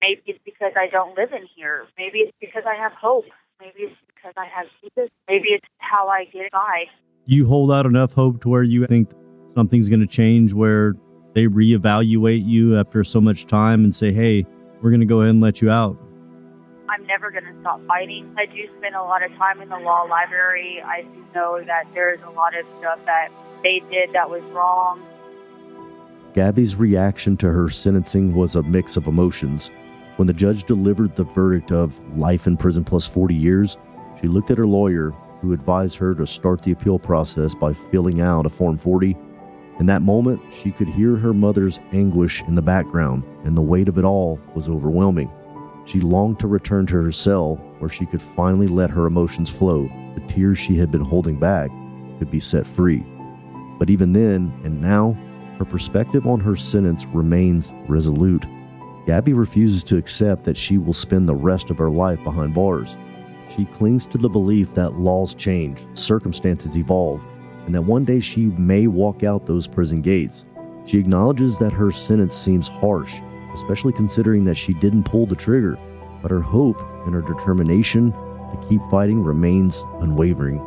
[0.00, 1.86] Maybe it's because I don't live in here.
[1.96, 3.24] Maybe it's because I have hope.
[3.60, 5.10] Maybe it's because I have Jesus.
[5.28, 6.84] Maybe it's how I get by
[7.28, 9.10] you hold out enough hope to where you think
[9.48, 10.94] something's going to change where
[11.34, 14.46] they reevaluate you after so much time and say, hey,
[14.80, 15.98] we're going to go ahead and let you out?
[16.88, 18.34] I'm never going to stop fighting.
[18.38, 20.82] I do spend a lot of time in the law library.
[20.82, 23.28] I know that there's a lot of stuff that
[23.62, 25.04] they did that was wrong.
[26.34, 29.70] Gabby's reaction to her sentencing was a mix of emotions.
[30.16, 33.76] When the judge delivered the verdict of life in prison plus 40 years,
[34.20, 38.20] she looked at her lawyer who advised her to start the appeal process by filling
[38.20, 39.16] out a Form 40.
[39.78, 43.88] In that moment, she could hear her mother's anguish in the background, and the weight
[43.88, 45.30] of it all was overwhelming.
[45.88, 49.90] She longed to return to her cell where she could finally let her emotions flow.
[50.16, 51.70] The tears she had been holding back
[52.18, 53.02] could be set free.
[53.78, 55.16] But even then, and now,
[55.58, 58.44] her perspective on her sentence remains resolute.
[59.06, 62.98] Gabby refuses to accept that she will spend the rest of her life behind bars.
[63.48, 67.24] She clings to the belief that laws change, circumstances evolve,
[67.64, 70.44] and that one day she may walk out those prison gates.
[70.84, 73.22] She acknowledges that her sentence seems harsh,
[73.58, 75.78] especially considering that she didn't pull the trigger,
[76.22, 80.64] but her hope and her determination to keep fighting remains unwavering.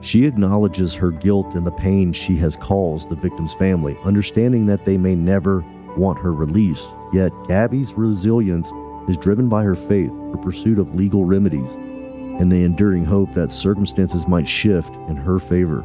[0.00, 4.84] She acknowledges her guilt and the pain she has caused the victim's family, understanding that
[4.84, 5.64] they may never
[5.96, 6.90] want her released.
[7.12, 8.70] Yet, Gabby's resilience
[9.08, 13.52] is driven by her faith, her pursuit of legal remedies, and the enduring hope that
[13.52, 15.84] circumstances might shift in her favor.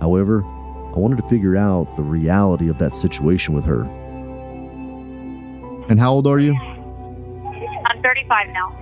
[0.00, 3.84] However, I wanted to figure out the reality of that situation with her.
[5.90, 6.54] And how old are you?
[6.54, 8.76] I'm 35 now.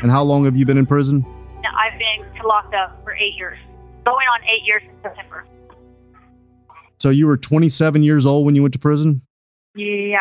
[0.00, 1.22] And how long have you been in prison?
[1.78, 3.58] I've been locked up for eight years,
[4.06, 5.44] going on eight years in September.
[6.98, 9.20] So you were 27 years old when you went to prison?
[9.74, 10.18] Yeah,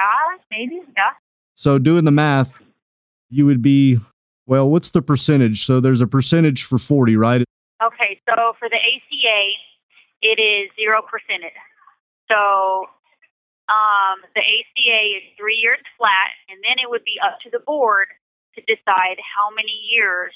[0.52, 0.82] maybe.
[0.98, 1.12] Yeah.
[1.56, 2.62] So doing the math,
[3.30, 3.98] you would be,
[4.46, 5.66] well, what's the percentage?
[5.66, 7.46] So there's a percentage for 40, right?
[7.82, 9.52] Okay, so for the ACA,
[10.24, 11.02] it is 0%.
[12.30, 12.90] So
[14.24, 17.60] um, the ACA is three years flat, and then it would be up to the
[17.60, 18.08] board
[18.56, 20.34] to decide how many years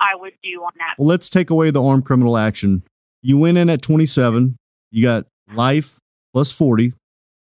[0.00, 0.94] I would do on that.
[0.98, 2.82] Well, let's take away the armed criminal action.
[3.22, 4.56] You went in at 27,
[4.90, 5.98] you got life
[6.32, 6.92] plus 40.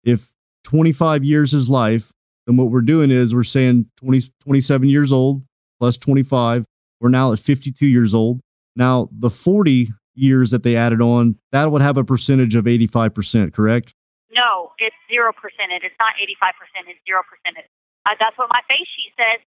[0.03, 0.31] If
[0.63, 2.11] 25 years is life,
[2.45, 5.43] then what we're doing is we're saying 20, 27 years old
[5.79, 6.65] plus 25.
[6.99, 8.39] We're now at 52 years old.
[8.75, 13.53] Now, the 40 years that they added on, that would have a percentage of 85%,
[13.53, 13.93] correct?
[14.37, 15.33] No, it's 0%.
[15.33, 17.57] It's not 85%, it's 0%.
[18.05, 19.41] Uh, that's what my face sheet says.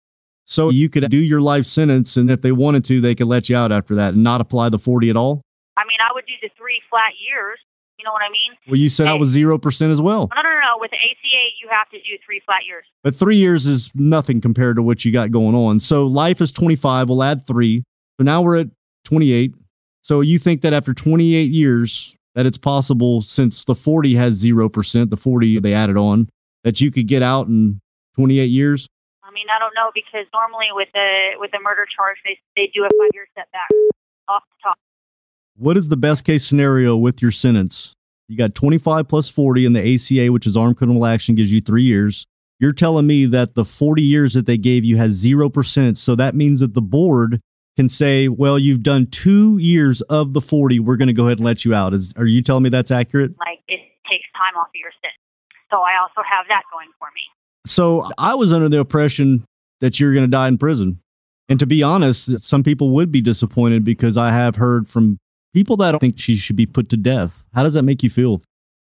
[0.46, 3.50] So you could do your life sentence, and if they wanted to, they could let
[3.50, 5.44] you out after that and not apply the 40 at all?
[5.78, 7.60] I mean, I would do the three flat years.
[8.00, 8.58] You know what I mean?
[8.68, 10.30] Well, you said that was 0% as well.
[10.34, 10.78] No, no, no, no.
[10.80, 12.86] With the ACA, you have to do three flat years.
[13.04, 15.80] But three years is nothing compared to what you got going on.
[15.80, 17.10] So life is 25.
[17.10, 17.84] We'll add three.
[18.18, 18.68] So now we're at
[19.04, 19.54] 28.
[20.02, 25.10] So you think that after 28 years, that it's possible since the 40 has 0%,
[25.10, 26.30] the 40 they added on,
[26.64, 27.82] that you could get out in
[28.16, 28.88] 28 years?
[29.26, 32.72] I mean, I don't know because normally with a with a murder charge, they they
[32.74, 33.68] do a five year setback
[34.30, 34.78] off the top.
[35.58, 37.94] What is the best case scenario with your sentence?
[38.30, 41.60] You got 25 plus 40 in the ACA, which is armed criminal action, gives you
[41.60, 42.26] three years.
[42.58, 45.98] You're telling me that the 40 years that they gave you has 0%.
[45.98, 47.42] So that means that the board
[47.80, 50.82] can say, well, you've done two years of the 40.
[50.82, 51.94] We're going to go ahead and let you out.
[51.94, 53.40] Is, are you telling me that's accurate?
[53.40, 55.16] Like it takes time off of your sentence.
[55.72, 57.22] So I also have that going for me.
[57.66, 59.46] So I was under the impression
[59.80, 61.00] that you're going to die in prison.
[61.48, 65.18] And to be honest, some people would be disappointed because I have heard from
[65.54, 67.46] people that think she should be put to death.
[67.54, 68.42] How does that make you feel?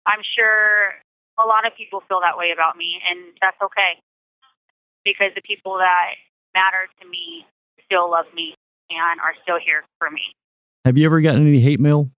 [0.06, 0.94] I'm sure
[1.38, 4.00] a lot of people feel that way about me, and that's okay
[5.04, 6.14] because the people that
[6.54, 7.44] matter to me
[7.84, 8.54] still love me
[8.90, 10.22] and are still here for me.
[10.84, 12.10] Have you ever gotten any hate mail?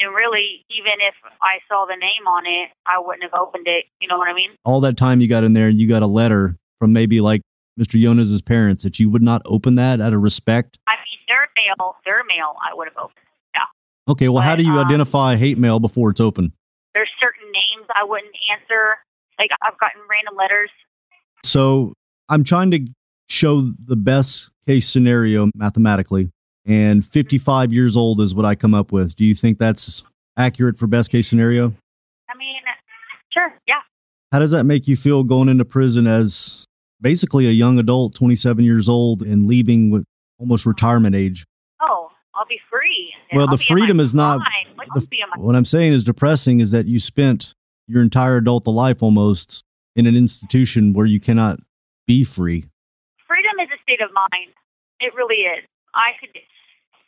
[0.00, 3.84] And really, even if I saw the name on it, I wouldn't have opened it.
[4.00, 4.50] You know what I mean?
[4.64, 7.42] All that time you got in there and you got a letter from maybe like
[7.78, 7.94] Mr.
[7.94, 10.78] Younes's parents that you would not open that out of respect?
[10.86, 13.26] I mean, their mail, their mail, I would have opened.
[13.54, 13.62] Yeah.
[14.08, 16.52] Okay, well, how do you um, identify hate mail before it's open?
[16.92, 18.96] There's certain names I wouldn't answer.
[19.38, 20.70] Like I've gotten random letters.
[21.44, 21.94] So
[22.28, 22.86] I'm trying to
[23.34, 26.30] show the best case scenario mathematically,
[26.64, 29.16] and 55 years old is what I come up with.
[29.16, 30.04] Do you think that's
[30.38, 31.74] accurate for best case scenario?
[32.30, 32.54] I mean,
[33.32, 33.80] sure, yeah.
[34.32, 36.64] How does that make you feel going into prison as
[37.00, 40.04] basically a young adult, 27 years old, and leaving with
[40.38, 41.44] almost retirement age?
[41.82, 43.12] Oh, I'll be free.
[43.32, 44.38] Well, I'll the be in my freedom is not.
[44.38, 44.44] the-
[44.94, 47.52] I'll be in my- what I'm saying is depressing is that you spent
[47.86, 49.62] your entire adult life almost
[49.96, 51.58] in an institution where you cannot
[52.06, 52.64] be free.
[53.86, 54.50] Freedom is a state of mind.
[55.00, 55.64] It really is.
[55.94, 56.34] I could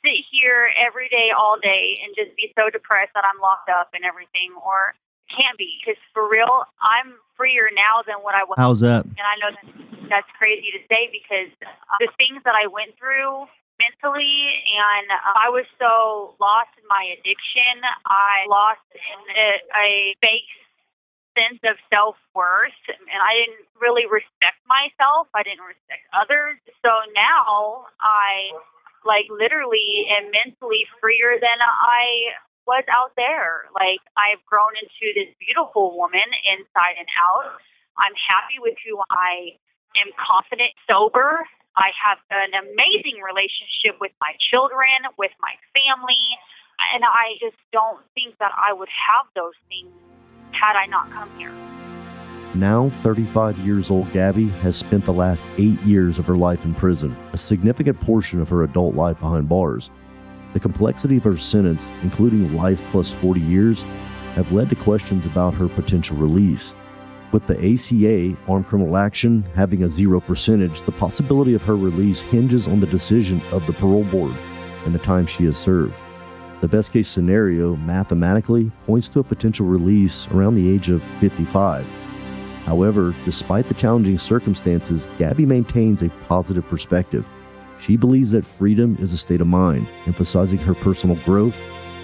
[0.04, 3.90] sit here every day, all day, and just be so depressed that I'm locked up
[3.94, 4.94] and everything, or
[5.30, 5.78] can't be.
[5.80, 8.54] Because for real, I'm freer now than what I was.
[8.56, 9.04] How's that?
[9.04, 9.66] And I know that
[10.08, 11.50] that's crazy to say because
[11.98, 17.04] the things that I went through mentally, and um, I was so lost in my
[17.18, 17.82] addiction.
[18.06, 19.90] I lost in a, a
[20.22, 20.48] fake
[21.36, 25.28] sense of self worth, and I didn't really respect myself.
[25.36, 26.56] I didn't respect others.
[26.80, 28.56] So now I,
[29.04, 32.34] like, literally am mentally freer than I
[32.66, 33.68] was out there.
[33.76, 37.60] Like, I've grown into this beautiful woman inside and out.
[38.00, 39.60] I'm happy with who I
[40.00, 41.44] am, confident, sober.
[41.76, 46.24] I have an amazing relationship with my children, with my family,
[46.92, 49.92] and I just don't think that I would have those things
[50.52, 51.52] had I not come here.
[52.54, 56.74] Now 35 years old, Gabby has spent the last eight years of her life in
[56.74, 59.90] prison, a significant portion of her adult life behind bars.
[60.54, 63.82] The complexity of her sentence, including life plus 40 years,
[64.34, 66.74] have led to questions about her potential release.
[67.32, 72.20] With the ACA, Armed Criminal Action, having a zero percentage, the possibility of her release
[72.20, 74.34] hinges on the decision of the parole board
[74.86, 75.94] and the time she has served.
[76.60, 81.86] The best case scenario, mathematically, points to a potential release around the age of 55.
[82.64, 87.28] However, despite the challenging circumstances, Gabby maintains a positive perspective.
[87.78, 91.56] She believes that freedom is a state of mind, emphasizing her personal growth,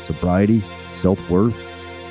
[0.05, 0.63] sobriety,
[0.93, 1.57] self worth,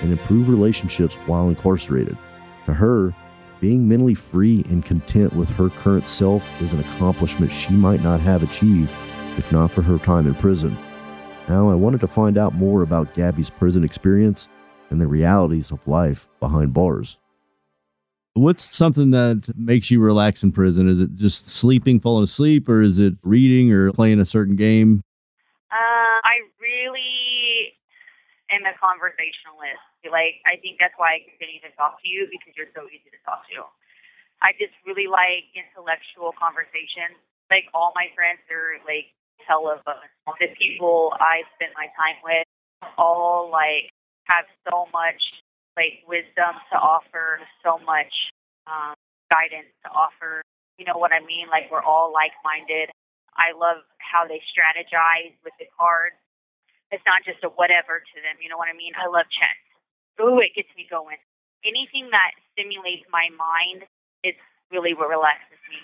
[0.01, 2.17] and improved relationships while incarcerated.
[2.65, 3.13] To her,
[3.59, 8.19] being mentally free and content with her current self is an accomplishment she might not
[8.19, 8.91] have achieved
[9.37, 10.77] if not for her time in prison.
[11.47, 14.47] Now, I wanted to find out more about Gabby's prison experience
[14.89, 17.17] and the realities of life behind bars.
[18.33, 20.87] What's something that makes you relax in prison?
[20.87, 25.03] Is it just sleeping, falling asleep, or is it reading or playing a certain game?
[25.71, 27.75] Uh, I really
[28.51, 29.83] am a conversationalist.
[30.07, 33.11] Like, I think that's why I continue to talk to you because you're so easy
[33.11, 33.67] to talk to.
[34.41, 37.19] I just really like intellectual conversations.
[37.51, 39.11] Like, all my friends are like
[39.47, 40.07] hell of us.
[40.39, 42.45] The people I spend my time with
[42.97, 43.89] all like
[44.25, 45.21] have so much
[45.77, 48.11] like wisdom to offer, so much
[48.67, 48.93] um,
[49.31, 50.43] guidance to offer.
[50.77, 51.47] You know what I mean?
[51.49, 52.89] Like we're all like-minded.
[53.37, 56.17] I love how they strategize with the cards.
[56.91, 58.35] It's not just a whatever to them.
[58.43, 58.91] You know what I mean?
[58.99, 59.55] I love chess.
[60.19, 61.17] Ooh, it gets me going.
[61.63, 63.87] Anything that stimulates my mind
[64.27, 64.35] is
[64.71, 65.79] really what relaxes me.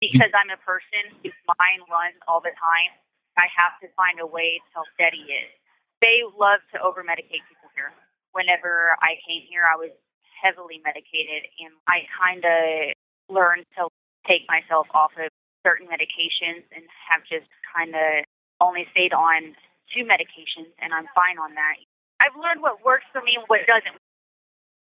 [0.00, 2.90] Because I'm a person whose mind runs all the time,
[3.36, 5.52] I have to find a way to steady it.
[6.00, 7.92] They love to over medicate people here.
[8.32, 9.92] Whenever I came here, I was
[10.40, 12.96] heavily medicated, and I kind of
[13.28, 13.92] learned to
[14.24, 15.28] take myself off of
[15.60, 18.24] certain medications and have just kind of
[18.60, 19.52] only stayed on
[19.92, 21.76] two medications, and I'm fine on that.
[22.20, 23.96] I've learned what works for me and what doesn't.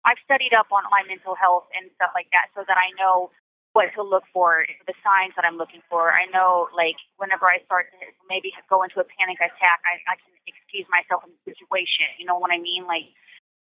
[0.06, 3.30] I've studied up on my mental health and stuff like that so that I know
[3.74, 6.12] what to look for, the signs that I'm looking for.
[6.12, 10.16] I know, like, whenever I start to maybe go into a panic attack, I, I
[10.20, 12.10] can excuse myself in the situation.
[12.20, 12.86] You know what I mean?
[12.88, 13.10] Like,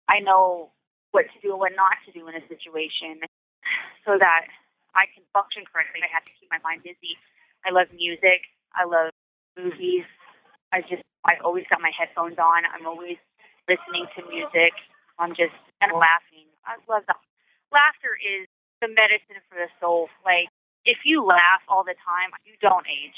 [0.10, 0.72] I know
[1.16, 3.24] what to do and what not to do in a situation
[4.06, 4.50] so that
[4.96, 6.04] I can function correctly.
[6.04, 7.16] I have to keep my mind busy.
[7.64, 8.44] I love music.
[8.76, 9.16] I love
[9.56, 10.06] movies.
[10.74, 12.68] I just, I've always got my headphones on.
[12.68, 13.18] I'm always
[13.70, 14.76] listening to music.
[15.22, 17.20] I'm just kind of laughing I love that.
[17.72, 18.48] Laughter is
[18.84, 20.12] the medicine for the soul.
[20.28, 20.52] Like,
[20.84, 23.16] if you laugh all the time, you don't age.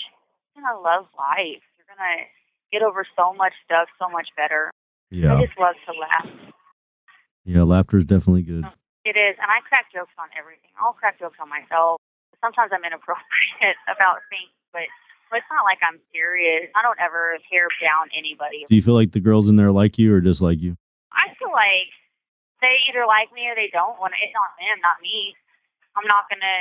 [0.53, 1.66] You're to love life.
[1.76, 2.30] You're going to
[2.70, 4.70] get over so much stuff so much better.
[5.09, 5.34] Yeah.
[5.34, 6.30] I just love to laugh.
[7.45, 8.66] Yeah, laughter is definitely good.
[8.66, 8.74] Oh,
[9.05, 9.38] it is.
[9.41, 10.70] And I crack jokes on everything.
[10.78, 11.97] I'll crack jokes on myself.
[12.41, 14.86] Sometimes I'm inappropriate about things, but
[15.34, 16.70] but it's not like I'm serious.
[16.78, 18.66] I don't ever tear down anybody.
[18.70, 20.78] Do you feel like the girls in there like you or dislike you?
[21.09, 21.89] I feel like
[22.61, 23.97] they either like me or they don't.
[23.97, 25.34] When it's not them, not me.
[25.97, 26.59] I'm not gonna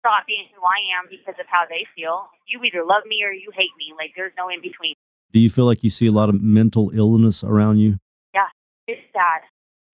[0.00, 2.28] stop being who I am because of how they feel.
[2.46, 3.92] You either love me or you hate me.
[3.96, 4.94] Like there's no in between.
[5.32, 7.98] Do you feel like you see a lot of mental illness around you?
[8.34, 8.48] Yeah,
[8.86, 9.42] it's sad.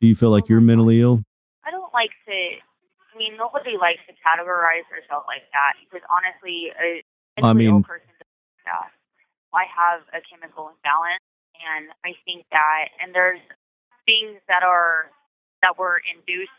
[0.01, 1.23] Do you feel like you're mentally ill?
[1.65, 2.33] I don't like to.
[2.33, 7.03] I mean, nobody likes to categorize themselves like that because honestly, a
[7.43, 8.07] I mean- person
[8.65, 8.91] that.
[9.55, 11.25] I have a chemical imbalance,
[11.57, 13.41] and I think that, and there's
[14.05, 15.09] things that are
[15.63, 16.53] that were induced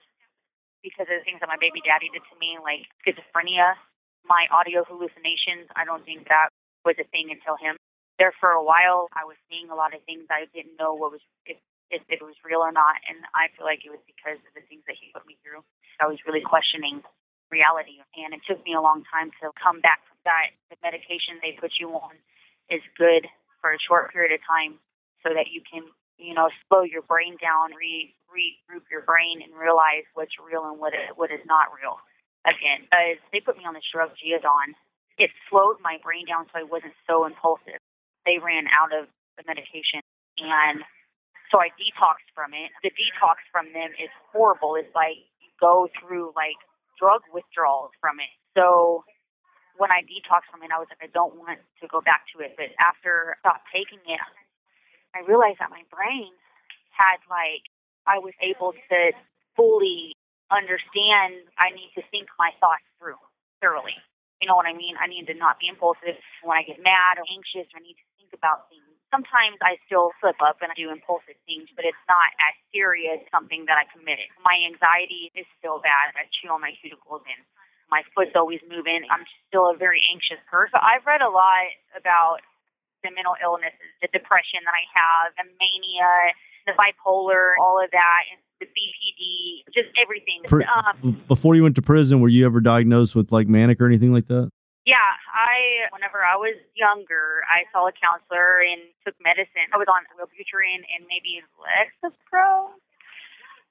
[0.87, 3.75] because of the things that my baby daddy did to me, like schizophrenia,
[4.23, 5.67] my audio hallucinations.
[5.75, 6.51] I don't think that
[6.87, 7.75] was a thing until him.
[8.19, 11.11] There for a while, I was seeing a lot of things I didn't know what
[11.11, 14.35] was if if it was real or not, and I feel like it was because
[14.43, 15.63] of the things that he put me through.
[16.03, 16.99] I was really questioning
[17.47, 20.51] reality, and it took me a long time to come back from that.
[20.67, 22.19] The medication they put you on
[22.67, 23.31] is good
[23.63, 24.83] for a short period of time,
[25.23, 25.87] so that you can,
[26.19, 30.79] you know, slow your brain down, re regroup your brain, and realize what's real and
[30.79, 31.99] what is, what is not real.
[32.45, 34.77] Again, because they put me on this drug Geodon,
[35.17, 37.81] it slowed my brain down so I wasn't so impulsive.
[38.23, 39.99] They ran out of the medication,
[40.39, 40.85] and
[41.51, 42.71] so I detoxed from it.
[42.83, 44.75] The detox from them is horrible.
[44.75, 46.59] It's like you go through like
[46.99, 48.31] drug withdrawals from it.
[48.57, 49.03] So
[49.77, 52.43] when I detoxed from it, I was like, I don't want to go back to
[52.43, 52.57] it.
[52.57, 54.21] But after I stopped taking it,
[55.15, 56.33] I realized that my brain
[56.91, 57.63] had like
[58.07, 58.99] I was able to
[59.55, 60.15] fully
[60.49, 61.43] understand.
[61.59, 63.19] I need to think my thoughts through
[63.61, 63.95] thoroughly.
[64.41, 64.95] You know what I mean?
[65.01, 66.15] I need to not be impulsive.
[66.45, 68.85] When I get mad or anxious, I need to think about things.
[69.09, 73.23] Sometimes I still slip up and I do impulsive things, but it's not as serious
[73.31, 74.27] something that I committed.
[74.43, 76.11] My anxiety is still bad.
[76.13, 77.41] I chew on my cuticles and
[77.87, 79.07] my foot's always moving.
[79.07, 80.77] I'm still a very anxious person.
[80.83, 82.43] I've read a lot about
[83.01, 86.35] the mental illnesses, the depression that I have, the mania,
[86.67, 90.43] the bipolar, all of that, and the BPD, just everything.
[90.45, 93.87] Pri- um, Before you went to prison, were you ever diagnosed with like manic or
[93.87, 94.51] anything like that?
[94.85, 95.03] Yeah,
[95.35, 99.67] I whenever I was younger, I saw a counselor and took medicine.
[99.73, 102.71] I was on Wellbutrin and maybe Lexapro.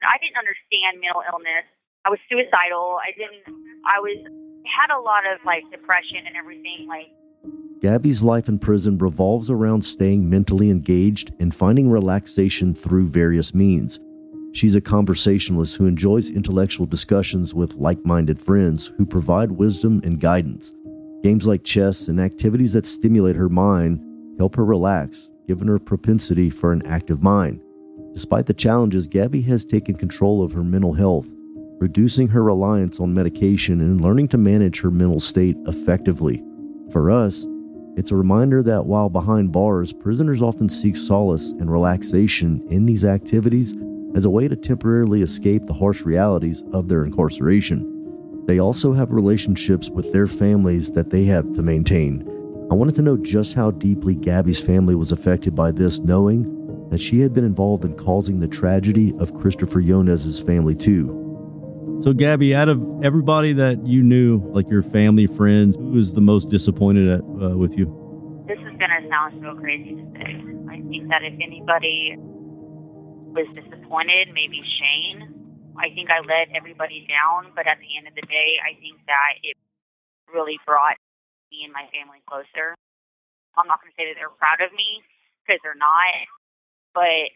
[0.05, 1.65] I didn't understand mental illness.
[2.05, 3.01] I was suicidal.
[3.01, 3.49] I didn't.
[3.89, 4.21] I was
[4.69, 6.85] had a lot of like depression and everything.
[6.85, 7.09] Like
[7.81, 14.01] Gabby's life in prison revolves around staying mentally engaged and finding relaxation through various means.
[14.53, 20.19] She's a conversationalist who enjoys intellectual discussions with like minded friends who provide wisdom and
[20.19, 20.73] guidance.
[21.23, 24.03] Games like chess and activities that stimulate her mind
[24.39, 27.61] help her relax, given her propensity for an active mind.
[28.15, 31.29] Despite the challenges, Gabby has taken control of her mental health,
[31.79, 36.43] reducing her reliance on medication and learning to manage her mental state effectively.
[36.93, 37.47] For us,
[37.97, 43.05] it's a reminder that while behind bars, prisoners often seek solace and relaxation in these
[43.05, 43.75] activities
[44.15, 48.45] as a way to temporarily escape the harsh realities of their incarceration.
[48.47, 52.23] They also have relationships with their families that they have to maintain.
[52.71, 57.01] I wanted to know just how deeply Gabby's family was affected by this, knowing that
[57.01, 61.26] she had been involved in causing the tragedy of Christopher Younes's family too.
[62.01, 66.21] So, Gabby, out of everybody that you knew, like your family, friends, who was the
[66.21, 68.07] most disappointed at, uh, with you?
[68.47, 70.39] this is gonna sound so crazy to say.
[70.71, 72.15] I think that if anybody
[73.35, 75.35] was disappointed, maybe Shane.
[75.77, 78.97] I think I let everybody down, but at the end of the day, I think
[79.11, 79.59] that it
[80.33, 80.97] really brought
[81.51, 82.73] me and my family closer.
[83.59, 85.05] I'm not going to say that they're proud of me
[85.45, 86.17] because they're not,
[86.97, 87.29] but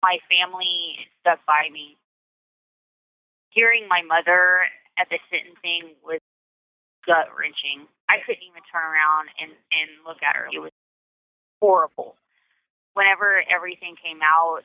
[0.00, 1.99] my family stuck by me.
[3.50, 4.66] Hearing my mother
[4.98, 6.20] at the sentencing was
[7.06, 7.86] gut wrenching.
[8.08, 10.46] I couldn't even turn around and, and look at her.
[10.52, 10.74] It was
[11.60, 12.16] horrible.
[12.94, 14.62] Whenever everything came out,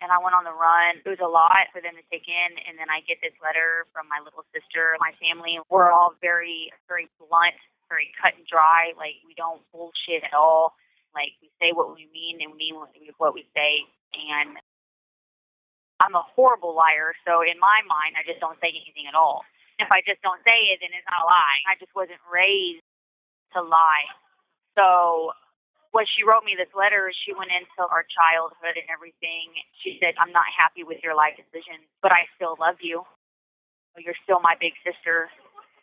[0.00, 1.00] and I went on the run.
[1.00, 2.50] It was a lot for them to take in.
[2.68, 4.96] And then I get this letter from my little sister.
[5.00, 7.56] My family, we're all very, very blunt,
[7.88, 8.92] very cut and dry.
[8.96, 10.76] Like, we don't bullshit at all.
[11.16, 12.76] Like, we say what we mean and we mean
[13.16, 13.88] what we, say.
[14.12, 14.60] And
[16.00, 17.16] I'm a horrible liar.
[17.24, 19.44] So, in my mind, I just don't say anything at all.
[19.78, 21.60] If I just don't say it, then it's not a lie.
[21.68, 22.84] I just wasn't raised
[23.56, 24.08] to lie.
[24.76, 25.32] So,
[25.96, 29.56] when she wrote me this letter, she went into our childhood and everything.
[29.80, 33.04] She said, I'm not happy with your life decisions, but I still love you.
[33.96, 35.32] You're still my big sister,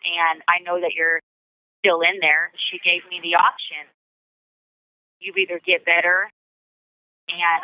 [0.06, 1.18] and I know that you're
[1.82, 2.54] still in there.
[2.70, 3.90] She gave me the option.
[5.18, 6.30] You either get better,
[7.26, 7.62] and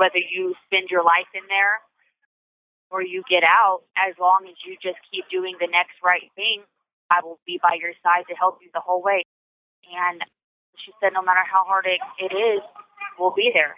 [0.00, 1.84] whether you spend your life in there
[2.88, 6.64] or you get out, as long as you just keep doing the next right thing,
[7.12, 9.28] I will be by your side to help you the whole way.
[9.92, 10.24] And
[10.80, 12.64] she said, no matter how hard it, it is,
[13.20, 13.76] we'll be there.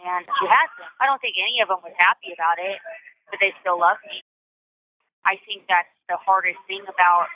[0.00, 0.88] And she has them.
[0.96, 2.80] I don't think any of them was happy about it,
[3.28, 4.24] but they still love me.
[5.28, 7.28] I think that's the hardest thing about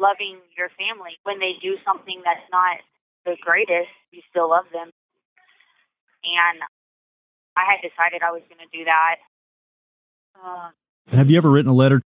[0.00, 1.20] loving your family.
[1.28, 2.80] When they do something that's not
[3.28, 4.96] the greatest, you still love them.
[6.24, 6.60] And
[7.56, 9.16] I had decided I was going to do that.
[10.38, 10.70] Uh,
[11.10, 12.00] Have you ever written a letter?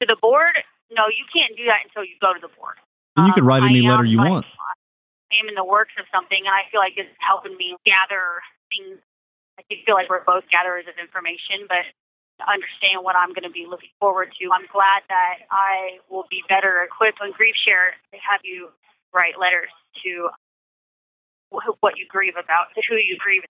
[0.00, 0.54] To the board?
[0.90, 2.76] No, you can't do that until you go to the board.
[3.16, 4.44] And you can write Um, any letter you want.
[4.46, 8.42] I am in the works of something, and I feel like it's helping me gather
[8.70, 8.98] things.
[9.58, 11.86] I feel like we're both gatherers of information, but
[12.40, 14.44] to understand what I'm going to be looking forward to.
[14.50, 18.70] I'm glad that I will be better equipped on Grief Share to have you
[19.14, 19.70] write letters
[20.02, 20.30] to
[21.80, 23.42] what you grieve about, to who you grieve.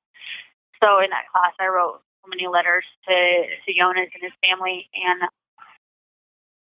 [0.82, 4.88] So in that class, I wrote so many letters to to Younes and his family,
[4.94, 5.28] and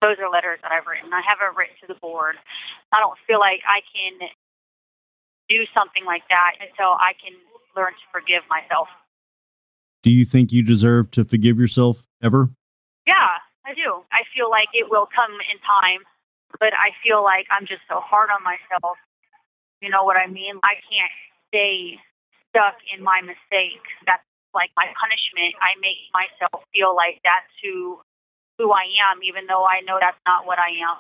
[0.01, 1.11] those are letters that I've written.
[1.13, 2.36] I haven't written to the board.
[2.93, 4.29] I don't feel like I can
[5.49, 7.33] do something like that until I can
[7.75, 8.88] learn to forgive myself.
[10.03, 12.49] Do you think you deserve to forgive yourself ever?
[13.07, 14.05] Yeah, I do.
[14.11, 16.05] I feel like it will come in time,
[16.59, 18.97] but I feel like I'm just so hard on myself.
[19.82, 20.55] You know what I mean?
[20.63, 21.11] I can't
[21.49, 21.99] stay
[22.49, 23.84] stuck in my mistake.
[24.07, 24.23] That's
[24.55, 25.55] like my punishment.
[25.59, 27.99] I make myself feel like that's who
[28.57, 30.95] who I am, even though I know that's not what I am.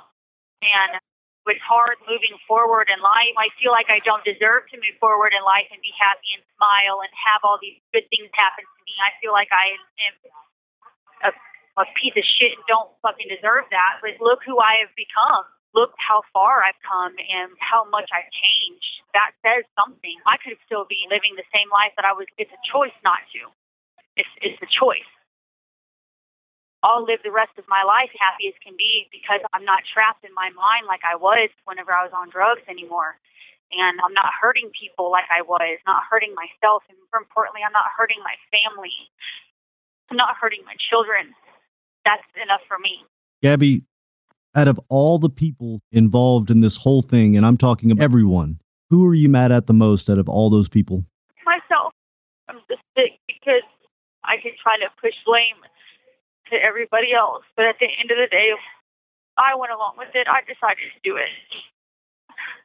[0.59, 0.99] And
[1.47, 3.31] it's hard moving forward in life.
[3.39, 6.43] I feel like I don't deserve to move forward in life and be happy and
[6.57, 8.93] smile and have all these good things happen to me.
[8.99, 9.77] I feel like I
[10.09, 10.15] am
[11.29, 11.31] a,
[11.79, 14.03] a piece of shit and don't fucking deserve that.
[14.03, 15.47] But look who I have become.
[15.75, 19.03] Look how far I've come and how much I've changed.
[19.11, 20.15] That says something.
[20.23, 22.25] I could still be living the same life that I was.
[22.39, 23.51] It's a choice not to.
[24.15, 25.07] It's it's a choice.
[26.85, 30.23] I'll live the rest of my life happy as can be because I'm not trapped
[30.23, 33.17] in my mind like I was whenever I was on drugs anymore.
[33.73, 36.85] And I'm not hurting people like I was, not hurting myself.
[36.87, 38.93] And more importantly, I'm not hurting my family.
[40.13, 41.33] I'm not hurting my children.
[42.05, 43.01] That's enough for me.
[43.41, 43.81] Gabby,
[44.55, 48.59] out of all the people involved in this whole thing, and I'm talking about everyone,
[48.89, 51.05] who are you mad at the most out of all those people?
[51.45, 51.91] Myself.
[52.47, 53.67] I'm just sick because
[54.23, 55.59] I can try to push blame
[56.51, 57.43] to everybody else.
[57.55, 58.55] But at the end of the day,
[59.37, 60.27] I went along with it.
[60.31, 61.29] I decided to do it.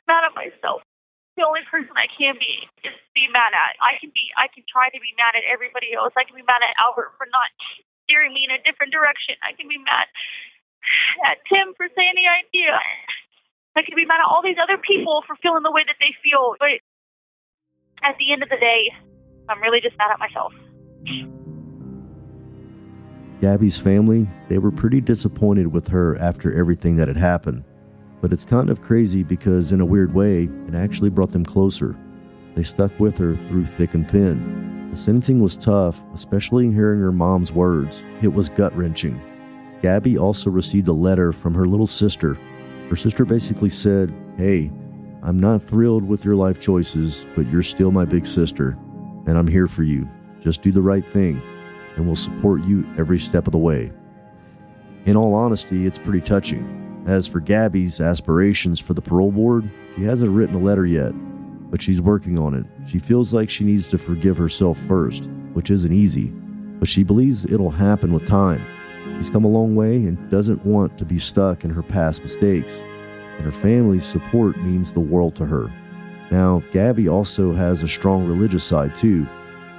[0.07, 0.86] Mad at myself.
[1.34, 3.74] The only person I can be is be mad at.
[3.80, 4.28] I can be.
[4.36, 6.12] I can try to be mad at everybody else.
[6.14, 7.49] I can be mad at Albert for not
[8.05, 9.41] steering me in a different direction.
[9.41, 10.07] I can be mad
[11.24, 12.78] at Tim for saying the idea.
[13.76, 16.14] I can be mad at all these other people for feeling the way that they
[16.22, 16.57] feel.
[16.59, 16.81] But
[18.03, 18.93] at the end of the day,
[19.49, 20.53] I'm really just mad at myself.
[23.41, 27.64] Gabby's family, they were pretty disappointed with her after everything that had happened.
[28.20, 31.97] But it's kind of crazy because, in a weird way, it actually brought them closer.
[32.55, 34.91] They stuck with her through thick and thin.
[34.91, 38.05] The sentencing was tough, especially hearing her mom's words.
[38.20, 39.18] It was gut wrenching.
[39.83, 42.37] Gabby also received a letter from her little sister.
[42.89, 44.70] Her sister basically said, Hey,
[45.22, 48.76] I'm not thrilled with your life choices, but you're still my big sister,
[49.26, 50.09] and I'm here for you.
[50.41, 51.41] Just do the right thing,
[51.97, 53.93] and we'll support you every step of the way.
[55.05, 57.05] In all honesty, it's pretty touching.
[57.07, 61.12] As for Gabby's aspirations for the parole board, she hasn't written a letter yet,
[61.70, 62.66] but she's working on it.
[62.89, 66.26] She feels like she needs to forgive herself first, which isn't easy,
[66.78, 68.62] but she believes it'll happen with time.
[69.17, 72.81] She's come a long way and doesn't want to be stuck in her past mistakes,
[73.37, 75.71] and her family's support means the world to her.
[76.31, 79.27] Now, Gabby also has a strong religious side too,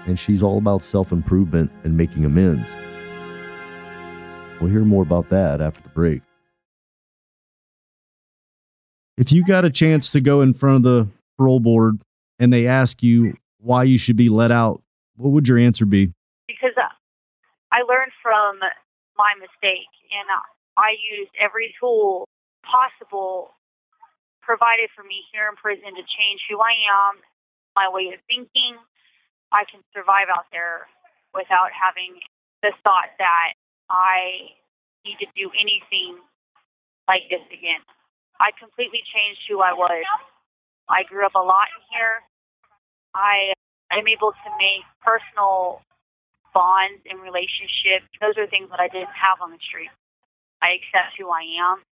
[0.05, 2.75] and she's all about self improvement and making amends.
[4.59, 6.21] We'll hear more about that after the break.
[9.17, 11.07] If you got a chance to go in front of the
[11.37, 12.01] parole board
[12.39, 14.81] and they ask you why you should be let out,
[15.15, 16.13] what would your answer be?
[16.61, 16.93] because uh,
[17.71, 18.59] I learned from
[19.17, 20.27] my mistake and
[20.77, 22.27] I used every tool
[22.63, 23.53] possible
[24.41, 27.21] provided for me here in prison to change who I am,
[27.75, 28.77] my way of thinking.
[29.51, 30.87] I can survive out there
[31.35, 32.19] without having
[32.63, 33.53] the thought that
[33.89, 34.55] I
[35.05, 36.19] need to do anything
[37.07, 37.83] like this again.
[38.39, 40.05] I completely changed who I was
[40.89, 42.19] I grew up a lot in here.
[43.15, 43.53] I
[43.91, 45.81] am able to make personal
[46.53, 48.07] bonds and relationships.
[48.19, 49.89] Those are things that I didn't have on the street.
[50.61, 51.83] I accept who I am.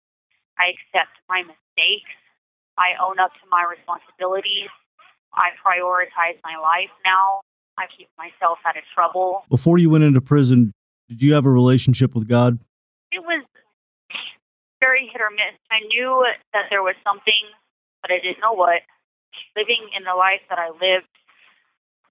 [0.60, 2.12] I accept my mistakes.
[2.78, 4.70] I own up to my responsibilities.
[5.34, 7.42] I prioritize my life now.
[7.78, 9.44] I keep myself out of trouble.
[9.50, 10.74] Before you went into prison,
[11.08, 12.60] did you have a relationship with God?
[13.12, 13.44] It was
[14.80, 15.56] very hit or miss.
[15.72, 17.34] I knew that there was something,
[18.02, 18.82] but I didn't know what.
[19.56, 21.08] Living in the life that I lived,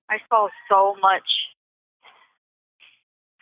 [0.08, 1.28] I saw so much.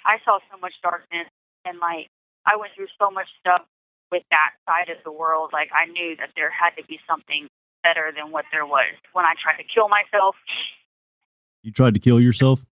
[0.06, 1.26] I saw so much darkness,
[1.66, 2.08] and like
[2.46, 3.62] I went through so much stuff
[4.12, 5.50] with that side of the world.
[5.52, 7.48] Like I knew that there had to be something
[7.82, 8.94] better than what there was.
[9.12, 10.36] When I tried to kill myself,
[11.62, 12.64] You tried to kill yourself?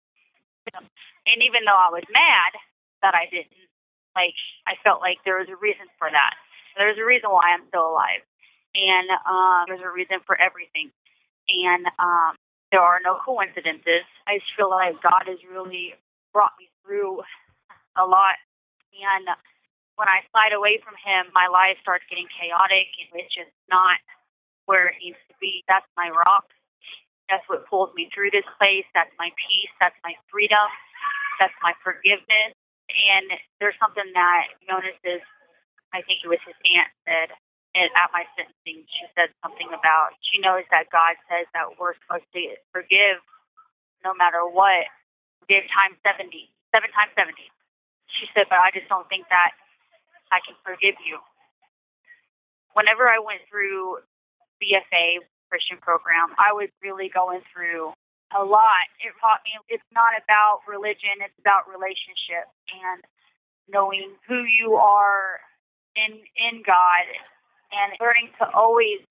[0.73, 2.53] and even though I was mad
[3.01, 3.67] that I didn't,
[4.15, 6.33] like I felt like there was a reason for that.
[6.77, 8.21] There's a reason why I'm still alive,
[8.75, 10.91] and um, there's a reason for everything.
[11.49, 12.37] And um,
[12.71, 14.07] there are no coincidences.
[14.25, 15.93] I just feel like God has really
[16.31, 17.23] brought me through
[17.97, 18.37] a lot,
[18.93, 19.25] and
[19.95, 23.97] when I slide away from Him, my life starts getting chaotic, and it's just not
[24.65, 25.63] where it needs to be.
[25.67, 26.47] That's my rock.
[27.29, 28.85] That's what pulls me through this place.
[28.93, 29.73] That's my peace.
[29.79, 30.67] That's my freedom.
[31.39, 32.53] That's my forgiveness.
[32.89, 35.21] And there's something that Younes
[35.93, 37.29] I think it was his aunt said
[37.77, 38.85] at my sentencing.
[38.89, 43.21] She said something about she knows that God says that we're supposed to forgive
[44.05, 44.89] no matter what.
[45.41, 47.37] Forgive times 70, seven times 70.
[48.19, 49.53] She said, but I just don't think that
[50.33, 51.21] I can forgive you.
[52.73, 54.01] Whenever I went through
[54.57, 55.21] BFA
[55.53, 57.93] Christian program, I was really going through
[58.33, 58.89] a lot.
[58.97, 63.05] It taught me it's not about religion, it's about relationship and
[63.69, 65.37] knowing who you are
[65.93, 67.05] in in God
[67.69, 69.05] and learning to always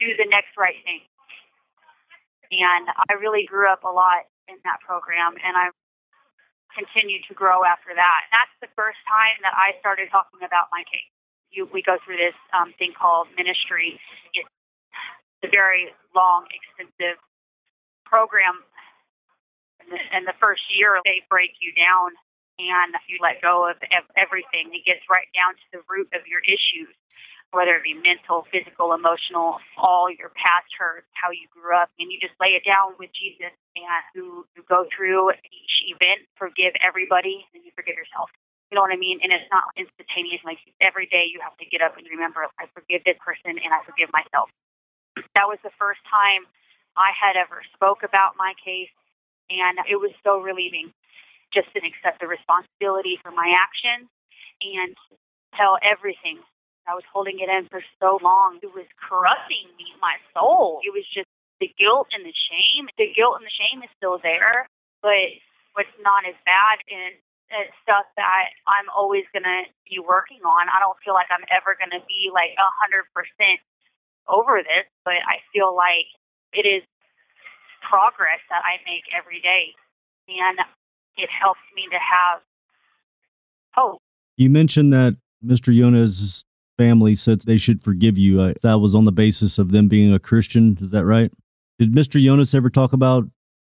[0.00, 1.04] do the next right thing.
[2.52, 5.68] And I really grew up a lot in that program and I
[6.76, 8.20] continued to grow after that.
[8.28, 11.08] And that's the first time that I started talking about my case.
[11.52, 14.00] You, we go through this um, thing called ministry.
[14.32, 14.48] It's
[15.44, 17.20] a very long, extensive
[18.08, 18.64] program.
[19.84, 22.16] In the, in the first year, they break you down
[22.58, 24.72] and you let go of ev- everything.
[24.72, 26.92] It gets right down to the root of your issues,
[27.50, 32.12] whether it be mental, physical, emotional, all your past hurts, how you grew up, and
[32.12, 36.72] you just lay it down with Jesus and you, you go through each event, forgive
[36.80, 38.28] everybody, and you forgive yourself.
[38.70, 39.20] You know what I mean?
[39.20, 40.40] And it's not instantaneous.
[40.44, 43.70] Like every day you have to get up and remember, I forgive this person and
[43.72, 44.48] I forgive myself.
[45.36, 46.48] That was the first time
[46.96, 48.92] I had ever spoke about my case,
[49.52, 50.92] and it was so relieving
[51.52, 54.08] just to accept the responsibility for my actions
[54.64, 54.96] and
[55.56, 56.40] tell everything.
[56.88, 58.58] I was holding it in for so long.
[58.62, 60.80] It was corrupting me, my soul.
[60.82, 61.28] It was just
[61.62, 62.90] the guilt and the shame.
[62.98, 64.66] The guilt and the shame is still there,
[64.98, 65.30] but
[65.78, 67.14] what's not as bad and
[67.86, 70.66] stuff that I'm always gonna be working on.
[70.66, 73.62] I don't feel like I'm ever gonna be like a hundred percent
[74.26, 76.10] over this, but I feel like
[76.50, 76.82] it is
[77.86, 79.70] progress that I make every day,
[80.26, 80.58] and
[81.14, 82.42] it helps me to have
[83.74, 84.02] hope.
[84.36, 85.70] You mentioned that Mr.
[85.70, 86.44] Younes'
[86.78, 88.40] family said they should forgive you.
[88.40, 90.78] Uh, that was on the basis of them being a Christian.
[90.80, 91.30] Is that right?
[91.82, 92.22] Did Mr.
[92.22, 93.26] Younes ever talk about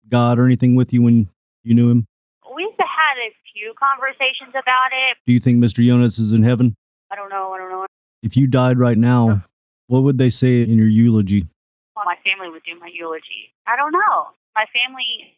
[0.08, 1.28] God or anything with you when
[1.62, 2.06] you knew him?
[2.56, 5.18] We've had a few conversations about it.
[5.26, 5.84] Do you think Mr.
[5.84, 6.74] Younes is in heaven?
[7.12, 7.52] I don't know.
[7.52, 7.84] I don't know.
[8.22, 9.44] If you died right now,
[9.88, 11.48] what would they say in your eulogy?
[11.94, 13.52] Well, my family would do my eulogy.
[13.66, 14.32] I don't know.
[14.56, 15.36] My family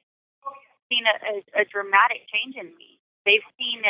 [0.92, 3.02] seen a, a, a dramatic change in me.
[3.26, 3.82] They've seen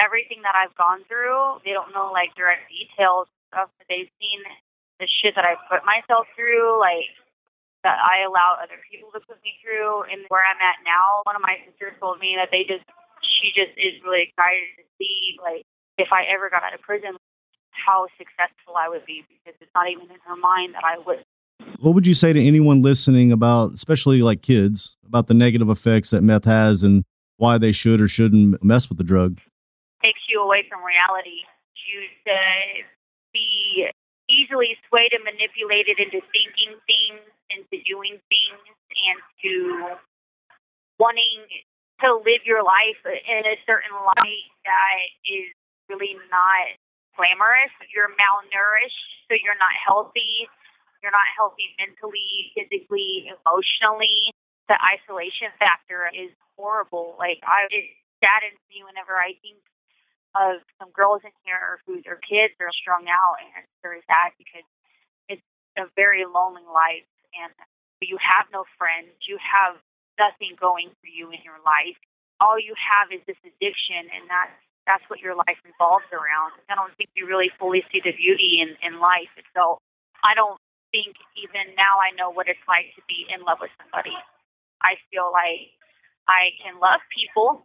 [0.00, 1.60] everything that I've gone through.
[1.62, 4.40] They don't know like direct details of, but they've seen
[4.98, 7.12] the shit that I put myself through, like
[7.84, 10.08] that I allow other people to put me through.
[10.10, 12.84] And where I'm at now, one of my sisters told me that they just,
[13.22, 15.62] she just is really excited to see like
[15.96, 17.16] if I ever got out of prison,
[17.70, 21.22] how successful I would be because it's not even in her mind that I would.
[21.80, 26.10] What would you say to anyone listening about, especially like kids, about the negative effects
[26.10, 27.04] that meth has and
[27.36, 29.40] why they should or shouldn't mess with the drug?
[30.04, 31.48] takes you away from reality.
[31.88, 32.38] You to
[33.32, 33.88] be
[34.28, 38.60] easily swayed and manipulated into thinking things, into doing things,
[39.08, 39.96] and to
[41.04, 41.44] wanting
[42.00, 45.52] to live your life in a certain light that is
[45.92, 46.72] really not
[47.12, 47.72] glamorous.
[47.92, 50.48] You're malnourished, so you're not healthy.
[51.04, 54.32] You're not healthy mentally, physically, emotionally.
[54.72, 57.20] The isolation factor is horrible.
[57.20, 57.92] Like I, it
[58.24, 59.60] saddens me whenever I think
[60.32, 64.32] of some girls in here who their kids are strung out, and it's very sad
[64.40, 64.64] because
[65.28, 65.44] it's
[65.76, 67.52] a very lonely life and
[68.00, 69.76] you have no friends, you have
[70.18, 71.98] nothing going for you in your life.
[72.40, 76.52] All you have is this addiction, and that's that's what your life revolves around.
[76.68, 79.32] I don't think you really fully see the beauty in in life.
[79.56, 79.78] So
[80.22, 80.60] I don't
[80.92, 84.14] think even now I know what it's like to be in love with somebody.
[84.82, 85.72] I feel like
[86.28, 87.64] I can love people,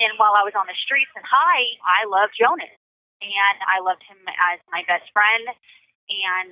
[0.00, 2.78] and while I was on the streets and high, I loved Younes,
[3.20, 6.50] and I loved him as my best friend, and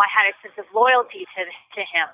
[0.00, 2.08] I had a sense of loyalty to to him.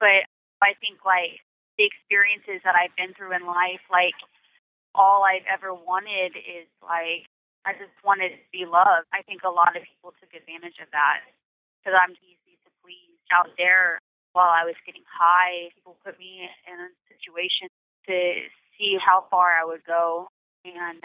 [0.00, 0.26] But
[0.62, 1.44] I think like
[1.78, 4.14] the experiences that I've been through in life, like
[4.94, 7.26] all I've ever wanted is like
[7.66, 9.08] I just wanted to be loved.
[9.12, 11.24] I think a lot of people took advantage of that
[11.80, 13.98] because I'm easy to please out there.
[14.34, 17.68] While I was getting high, people put me in a situation
[18.06, 18.14] to
[18.76, 20.26] see how far I would go,
[20.64, 20.98] and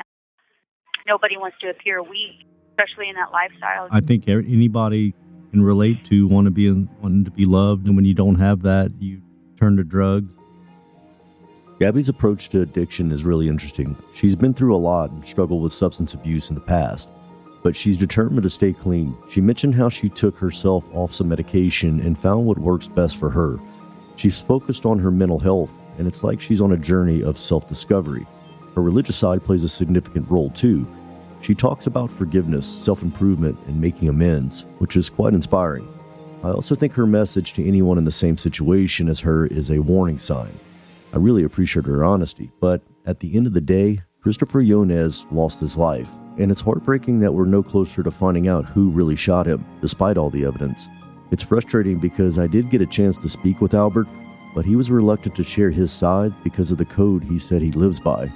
[1.05, 2.41] nobody wants to appear weak,
[2.71, 3.87] especially in that lifestyle.
[3.91, 5.13] I think anybody
[5.51, 8.63] can relate to want to be wanting to be loved, and when you don't have
[8.63, 9.21] that, you
[9.57, 10.33] turn to drugs
[11.79, 13.95] Gabby's approach to addiction is really interesting.
[14.13, 17.09] She's been through a lot and struggled with substance abuse in the past,
[17.63, 19.15] but she's determined to stay clean.
[19.29, 23.29] She mentioned how she took herself off some medication and found what works best for
[23.29, 23.57] her.
[24.17, 27.65] She's focused on her mental health, and it's like she's on a journey of self
[27.69, 28.27] discovery.
[28.75, 30.85] Her religious side plays a significant role too.
[31.39, 35.87] She talks about forgiveness, self improvement, and making amends, which is quite inspiring.
[36.43, 39.79] I also think her message to anyone in the same situation as her is a
[39.79, 40.51] warning sign.
[41.11, 45.59] I really appreciate her honesty, but at the end of the day, Christopher Younes lost
[45.59, 49.47] his life, and it's heartbreaking that we're no closer to finding out who really shot
[49.47, 50.87] him, despite all the evidence.
[51.31, 54.07] It's frustrating because I did get a chance to speak with Albert,
[54.53, 57.71] but he was reluctant to share his side because of the code he said he
[57.71, 58.31] lives by,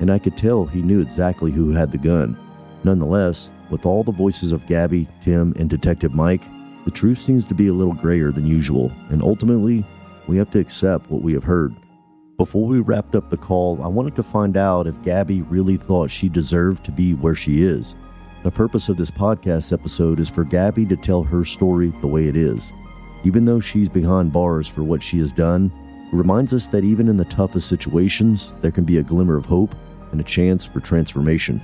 [0.00, 2.36] and I could tell he knew exactly who had the gun.
[2.82, 6.42] Nonetheless, with all the voices of Gabby, Tim, and Detective Mike,
[6.84, 9.84] the truth seems to be a little grayer than usual, and ultimately,
[10.26, 11.74] we have to accept what we have heard.
[12.36, 16.10] Before we wrapped up the call, I wanted to find out if Gabby really thought
[16.10, 17.94] she deserved to be where she is.
[18.42, 22.28] The purpose of this podcast episode is for Gabby to tell her story the way
[22.28, 22.74] it is.
[23.24, 25.72] Even though she's behind bars for what she has done,
[26.12, 29.46] it reminds us that even in the toughest situations, there can be a glimmer of
[29.46, 29.74] hope
[30.12, 31.58] and a chance for transformation.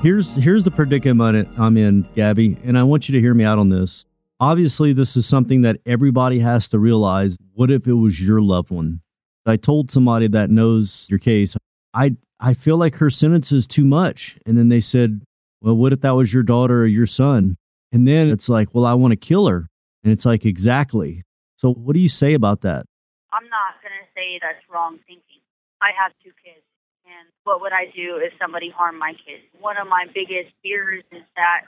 [0.00, 3.58] Here's here's the predicament I'm in, Gabby, and I want you to hear me out
[3.58, 4.06] on this.
[4.38, 7.38] Obviously, this is something that everybody has to realize.
[7.54, 9.00] What if it was your loved one?
[9.46, 11.56] I told somebody that knows your case,
[11.94, 14.36] I I feel like her sentence is too much.
[14.44, 15.22] And then they said,
[15.62, 17.56] Well, what if that was your daughter or your son?
[17.92, 19.68] And then it's like, Well, I want to kill her.
[20.04, 21.22] And it's like, Exactly.
[21.56, 22.84] So, what do you say about that?
[23.32, 25.40] I'm not going to say that's wrong thinking.
[25.80, 26.64] I have two kids.
[27.06, 29.44] And what would I do if somebody harmed my kids?
[29.60, 31.62] One of my biggest fears is that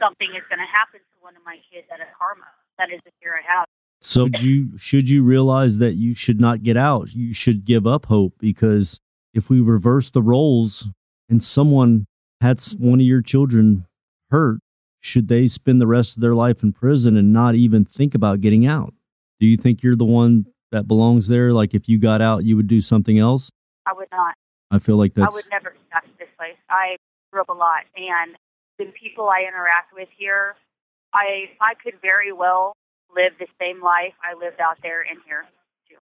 [0.00, 2.46] something is going to happen to one of my kids at a karma.
[2.78, 3.66] That is the fear I have.
[4.00, 7.14] So you should you realize that you should not get out.
[7.14, 8.98] You should give up hope because
[9.34, 10.88] if we reverse the roles
[11.28, 12.06] and someone
[12.40, 13.86] had one of your children
[14.30, 14.60] hurt,
[15.00, 18.40] should they spend the rest of their life in prison and not even think about
[18.40, 18.94] getting out?
[19.38, 21.52] Do you think you're the one that belongs there?
[21.52, 23.50] Like if you got out, you would do something else?
[23.86, 24.34] I would not.
[24.70, 25.34] I feel like that's.
[25.34, 25.76] I would never to
[26.18, 26.56] this place.
[26.68, 26.96] I
[27.32, 28.36] grew up a lot, and
[28.80, 30.56] the people I interact with here,
[31.12, 32.72] I I could very well
[33.12, 35.44] live the same life I lived out there in here
[35.84, 36.00] too.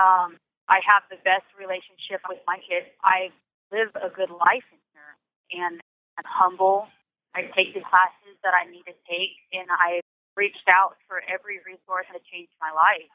[0.00, 0.40] Um,
[0.72, 2.88] I have the best relationship with my kids.
[3.04, 3.28] I
[3.68, 5.12] live a good life in here,
[5.60, 5.84] and
[6.16, 6.88] I'm humble.
[7.36, 10.00] I take the classes that I need to take, and I
[10.40, 13.12] reached out for every resource to change my life,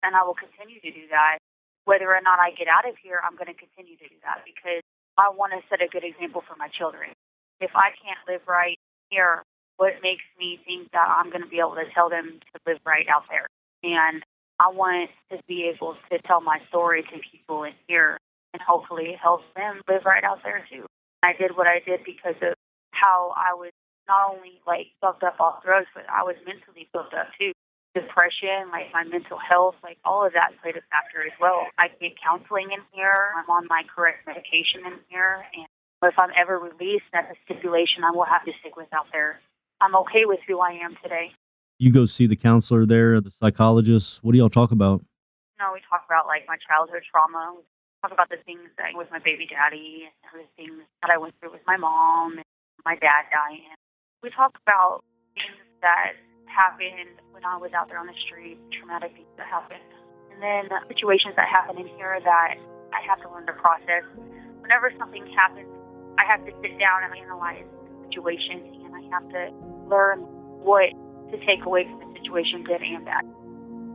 [0.00, 1.36] and I will continue to do that.
[1.84, 4.40] Whether or not I get out of here, I'm going to continue to do that
[4.48, 4.80] because
[5.20, 7.12] I want to set a good example for my children
[7.60, 8.78] if I can't live right
[9.10, 9.42] here,
[9.76, 12.78] what makes me think that I'm going to be able to tell them to live
[12.86, 13.48] right out there?
[13.82, 14.22] And
[14.60, 18.18] I want to be able to tell my story to people in here
[18.52, 20.86] and hopefully help them live right out there too.
[21.22, 22.54] I did what I did because of
[22.92, 23.72] how I was
[24.06, 27.52] not only like fucked up off drugs, but I was mentally fucked up too.
[27.94, 31.66] Depression, like my mental health, like all of that played a factor as well.
[31.78, 33.30] I get counseling in here.
[33.36, 35.66] I'm on my correct medication in here, and
[36.06, 39.40] if I'm ever released, that's a stipulation I will have to stick with out there.
[39.80, 41.32] I'm okay with who I am today.
[41.78, 44.22] You go see the counselor there, the psychologist.
[44.22, 45.04] What do y'all talk about?
[45.58, 47.54] No, we talk about like my childhood trauma.
[47.56, 47.62] We
[48.02, 51.34] talk about the things that with my baby daddy and the things that I went
[51.40, 52.46] through with my mom and
[52.84, 53.74] my dad dying.
[54.22, 55.02] We talk about
[55.34, 56.14] things that
[56.46, 59.82] happened when I was out there on the street, traumatic things that happened,
[60.30, 62.54] and then situations that happen in here that
[62.94, 64.06] I have to learn to process.
[64.62, 65.73] Whenever something happens
[66.18, 69.50] I have to sit down and analyze the situation, and I have to
[69.88, 70.20] learn
[70.62, 70.90] what
[71.30, 73.24] to take away from the situation, good and bad.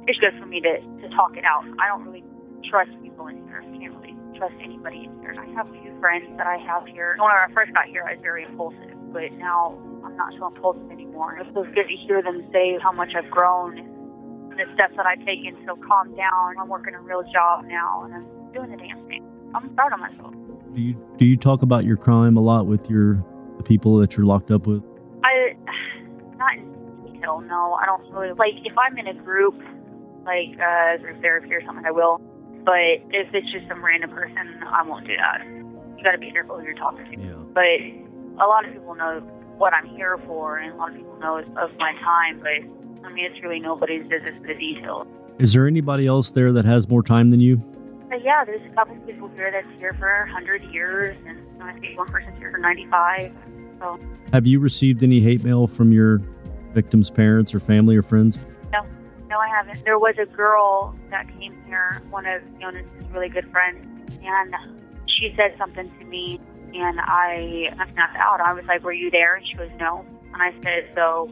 [0.08, 1.64] It's good for me to, to talk it out.
[1.80, 2.24] I don't really
[2.70, 3.64] trust people in here.
[3.64, 5.36] I can't really trust anybody in here.
[5.38, 7.16] I have a few friends that I have here.
[7.20, 10.90] When I first got here, I was very impulsive, but now I'm not so impulsive
[10.92, 11.38] anymore.
[11.38, 13.88] It feels good to hear them say how much I've grown and
[14.60, 16.58] the steps that I've taken to calm down.
[16.60, 19.24] I'm working a real job now, and I'm doing the damn thing.
[19.56, 20.34] I'm proud of myself.
[20.74, 23.26] Do you do you talk about your crime a lot with your
[23.58, 24.84] the people that you're locked up with?
[25.24, 25.56] I
[26.38, 27.42] not in detail.
[27.42, 28.54] No, I don't really like.
[28.64, 29.56] If I'm in a group,
[30.26, 32.22] like uh, group therapy or something, I will.
[32.64, 35.46] But if it's just some random person, I won't do that.
[35.46, 37.20] You got to be careful who you're talking to.
[37.20, 37.34] Yeah.
[37.54, 39.20] But a lot of people know
[39.58, 42.40] what I'm here for, and a lot of people know of my time.
[42.40, 45.08] But I mean, it's really nobody's business the details.
[45.40, 47.58] Is there anybody else there that has more time than you?
[48.10, 51.98] But yeah, there's a couple people here that's here for 100 years, and I think
[51.98, 53.32] one person's here for 95.
[53.80, 54.00] So
[54.34, 56.20] Have you received any hate mail from your
[56.74, 58.40] victims' parents or family or friends?
[58.74, 58.82] no,
[59.30, 59.84] no, I haven't.
[59.86, 63.86] There was a girl that came here, one of Younes's really good friends,
[64.24, 64.56] and
[65.08, 66.40] she said something to me,
[66.74, 68.42] and I, I snapped out.
[68.42, 70.04] I was like, "Were you there?" And she goes, "No."
[70.34, 71.30] And I said, "So,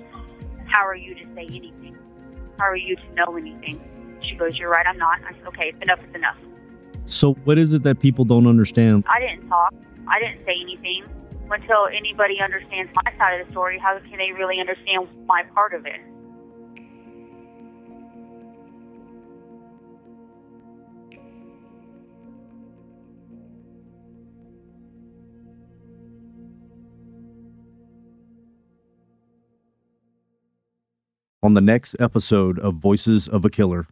[0.67, 1.97] how are you to say anything?
[2.59, 3.81] How are you to know anything?"
[4.21, 4.85] She goes, "You're right.
[4.85, 6.37] I'm not." I said, "Okay, it's enough is enough."
[7.07, 9.05] So, what is it that people don't understand?
[9.07, 9.73] I didn't talk.
[10.09, 11.05] I didn't say anything
[11.49, 13.79] until anybody understands my side of the story.
[13.79, 16.01] How can they really understand my part of it?
[31.41, 33.87] On the next episode of Voices of a Killer,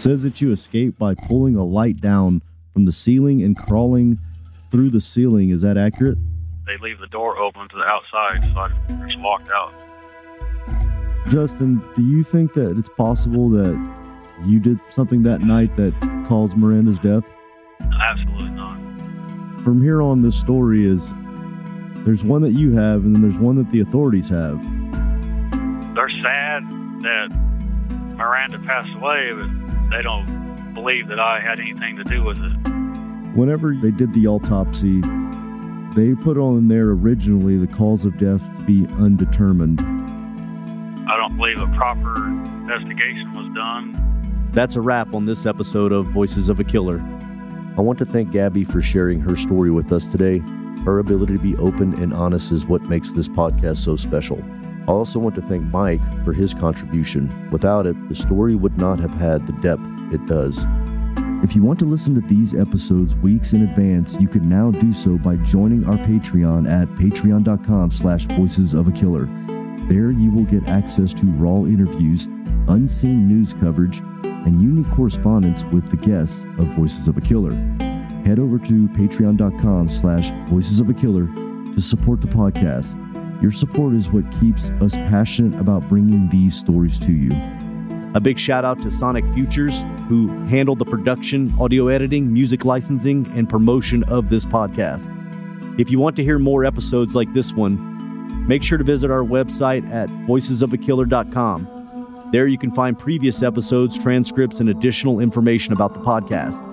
[0.00, 2.40] says that you escaped by pulling a light down
[2.72, 4.18] from the ceiling and crawling
[4.70, 5.50] through the ceiling.
[5.50, 6.16] Is that accurate?
[6.66, 9.74] They leave the door open to the outside, so I just walked out.
[11.28, 13.76] Justin, do you think that it's possible that
[14.46, 15.92] you did something that night that
[16.26, 17.24] caused Miranda's death?
[18.02, 18.78] Absolutely not.
[19.62, 21.12] From here on, this story is
[22.06, 24.58] there's one that you have, and then there's one that the authorities have.
[25.94, 26.64] They're sad
[27.02, 27.28] that
[28.16, 29.59] Miranda passed away, but
[29.90, 32.70] they don't believe that I had anything to do with it.
[33.34, 35.00] Whenever they did the autopsy,
[35.94, 39.80] they put on there originally the cause of death to be undetermined.
[41.08, 44.48] I don't believe a proper investigation was done.
[44.52, 47.00] That's a wrap on this episode of Voices of a Killer.
[47.76, 50.38] I want to thank Gabby for sharing her story with us today.
[50.84, 54.42] Her ability to be open and honest is what makes this podcast so special.
[54.90, 57.48] I also want to thank Mike for his contribution.
[57.52, 60.66] Without it, the story would not have had the depth it does.
[61.44, 64.92] If you want to listen to these episodes weeks in advance, you can now do
[64.92, 69.26] so by joining our Patreon at patreon.com slash voices of a killer.
[69.86, 72.24] There you will get access to raw interviews,
[72.66, 77.52] unseen news coverage, and unique correspondence with the guests of Voices of a Killer.
[78.26, 81.26] Head over to patreon.com slash voices of a killer
[81.74, 82.96] to support the podcast.
[83.40, 87.30] Your support is what keeps us passionate about bringing these stories to you.
[88.14, 93.26] A big shout out to Sonic Futures, who handled the production, audio editing, music licensing,
[93.34, 95.16] and promotion of this podcast.
[95.78, 99.22] If you want to hear more episodes like this one, make sure to visit our
[99.22, 102.28] website at voicesofakiller.com.
[102.32, 106.66] There you can find previous episodes, transcripts, and additional information about the podcast.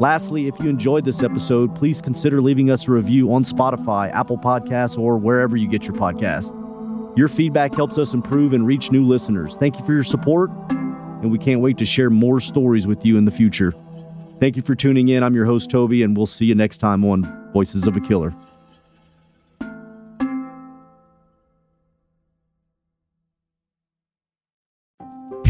[0.00, 4.38] Lastly, if you enjoyed this episode, please consider leaving us a review on Spotify, Apple
[4.38, 6.56] Podcasts, or wherever you get your podcasts.
[7.18, 9.56] Your feedback helps us improve and reach new listeners.
[9.56, 13.18] Thank you for your support, and we can't wait to share more stories with you
[13.18, 13.74] in the future.
[14.40, 15.22] Thank you for tuning in.
[15.22, 18.34] I'm your host, Toby, and we'll see you next time on Voices of a Killer.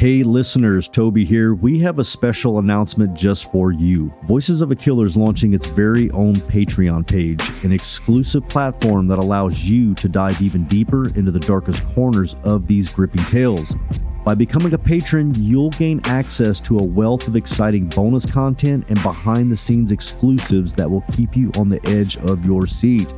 [0.00, 1.52] Hey listeners, Toby here.
[1.54, 4.10] We have a special announcement just for you.
[4.22, 9.18] Voices of a Killer is launching its very own Patreon page, an exclusive platform that
[9.18, 13.76] allows you to dive even deeper into the darkest corners of these gripping tales.
[14.24, 19.02] By becoming a patron, you'll gain access to a wealth of exciting bonus content and
[19.02, 23.12] behind the scenes exclusives that will keep you on the edge of your seat.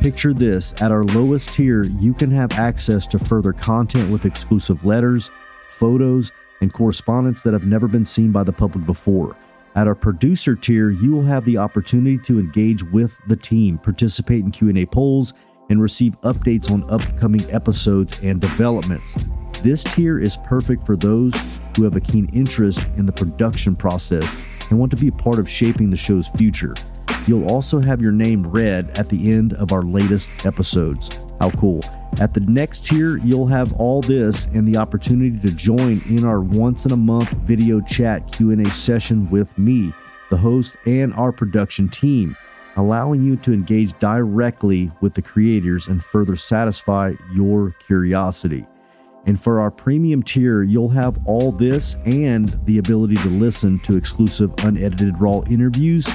[0.00, 4.84] Picture this at our lowest tier, you can have access to further content with exclusive
[4.84, 5.30] letters
[5.74, 9.36] photos, and correspondence that have never been seen by the public before.
[9.76, 14.44] At our producer tier, you will have the opportunity to engage with the team, participate
[14.44, 15.34] in Q&A polls,
[15.68, 19.16] and receive updates on upcoming episodes and developments.
[19.62, 21.34] This tier is perfect for those
[21.76, 24.36] who have a keen interest in the production process
[24.70, 26.74] and want to be a part of shaping the show's future.
[27.26, 31.24] You'll also have your name read at the end of our latest episodes.
[31.40, 31.80] How cool.
[32.20, 36.40] At the next tier, you'll have all this and the opportunity to join in our
[36.40, 39.92] once in a month video chat Q&A session with me,
[40.30, 42.36] the host and our production team,
[42.76, 48.66] allowing you to engage directly with the creators and further satisfy your curiosity.
[49.26, 53.96] And for our premium tier, you'll have all this and the ability to listen to
[53.96, 56.06] exclusive unedited raw interviews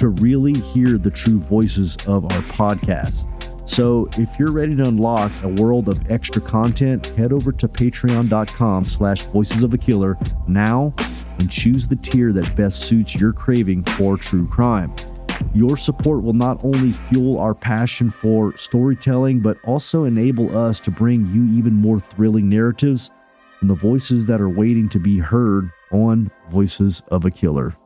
[0.00, 3.26] to really hear the true voices of our podcast.
[3.68, 8.84] So if you're ready to unlock a world of extra content, head over to patreon.com
[8.86, 10.16] slash voices of a killer
[10.48, 10.94] now
[11.38, 14.90] and choose the tier that best suits your craving for true crime.
[15.52, 20.90] Your support will not only fuel our passion for storytelling, but also enable us to
[20.90, 23.10] bring you even more thrilling narratives
[23.60, 27.76] and the voices that are waiting to be heard on Voices of a Killer.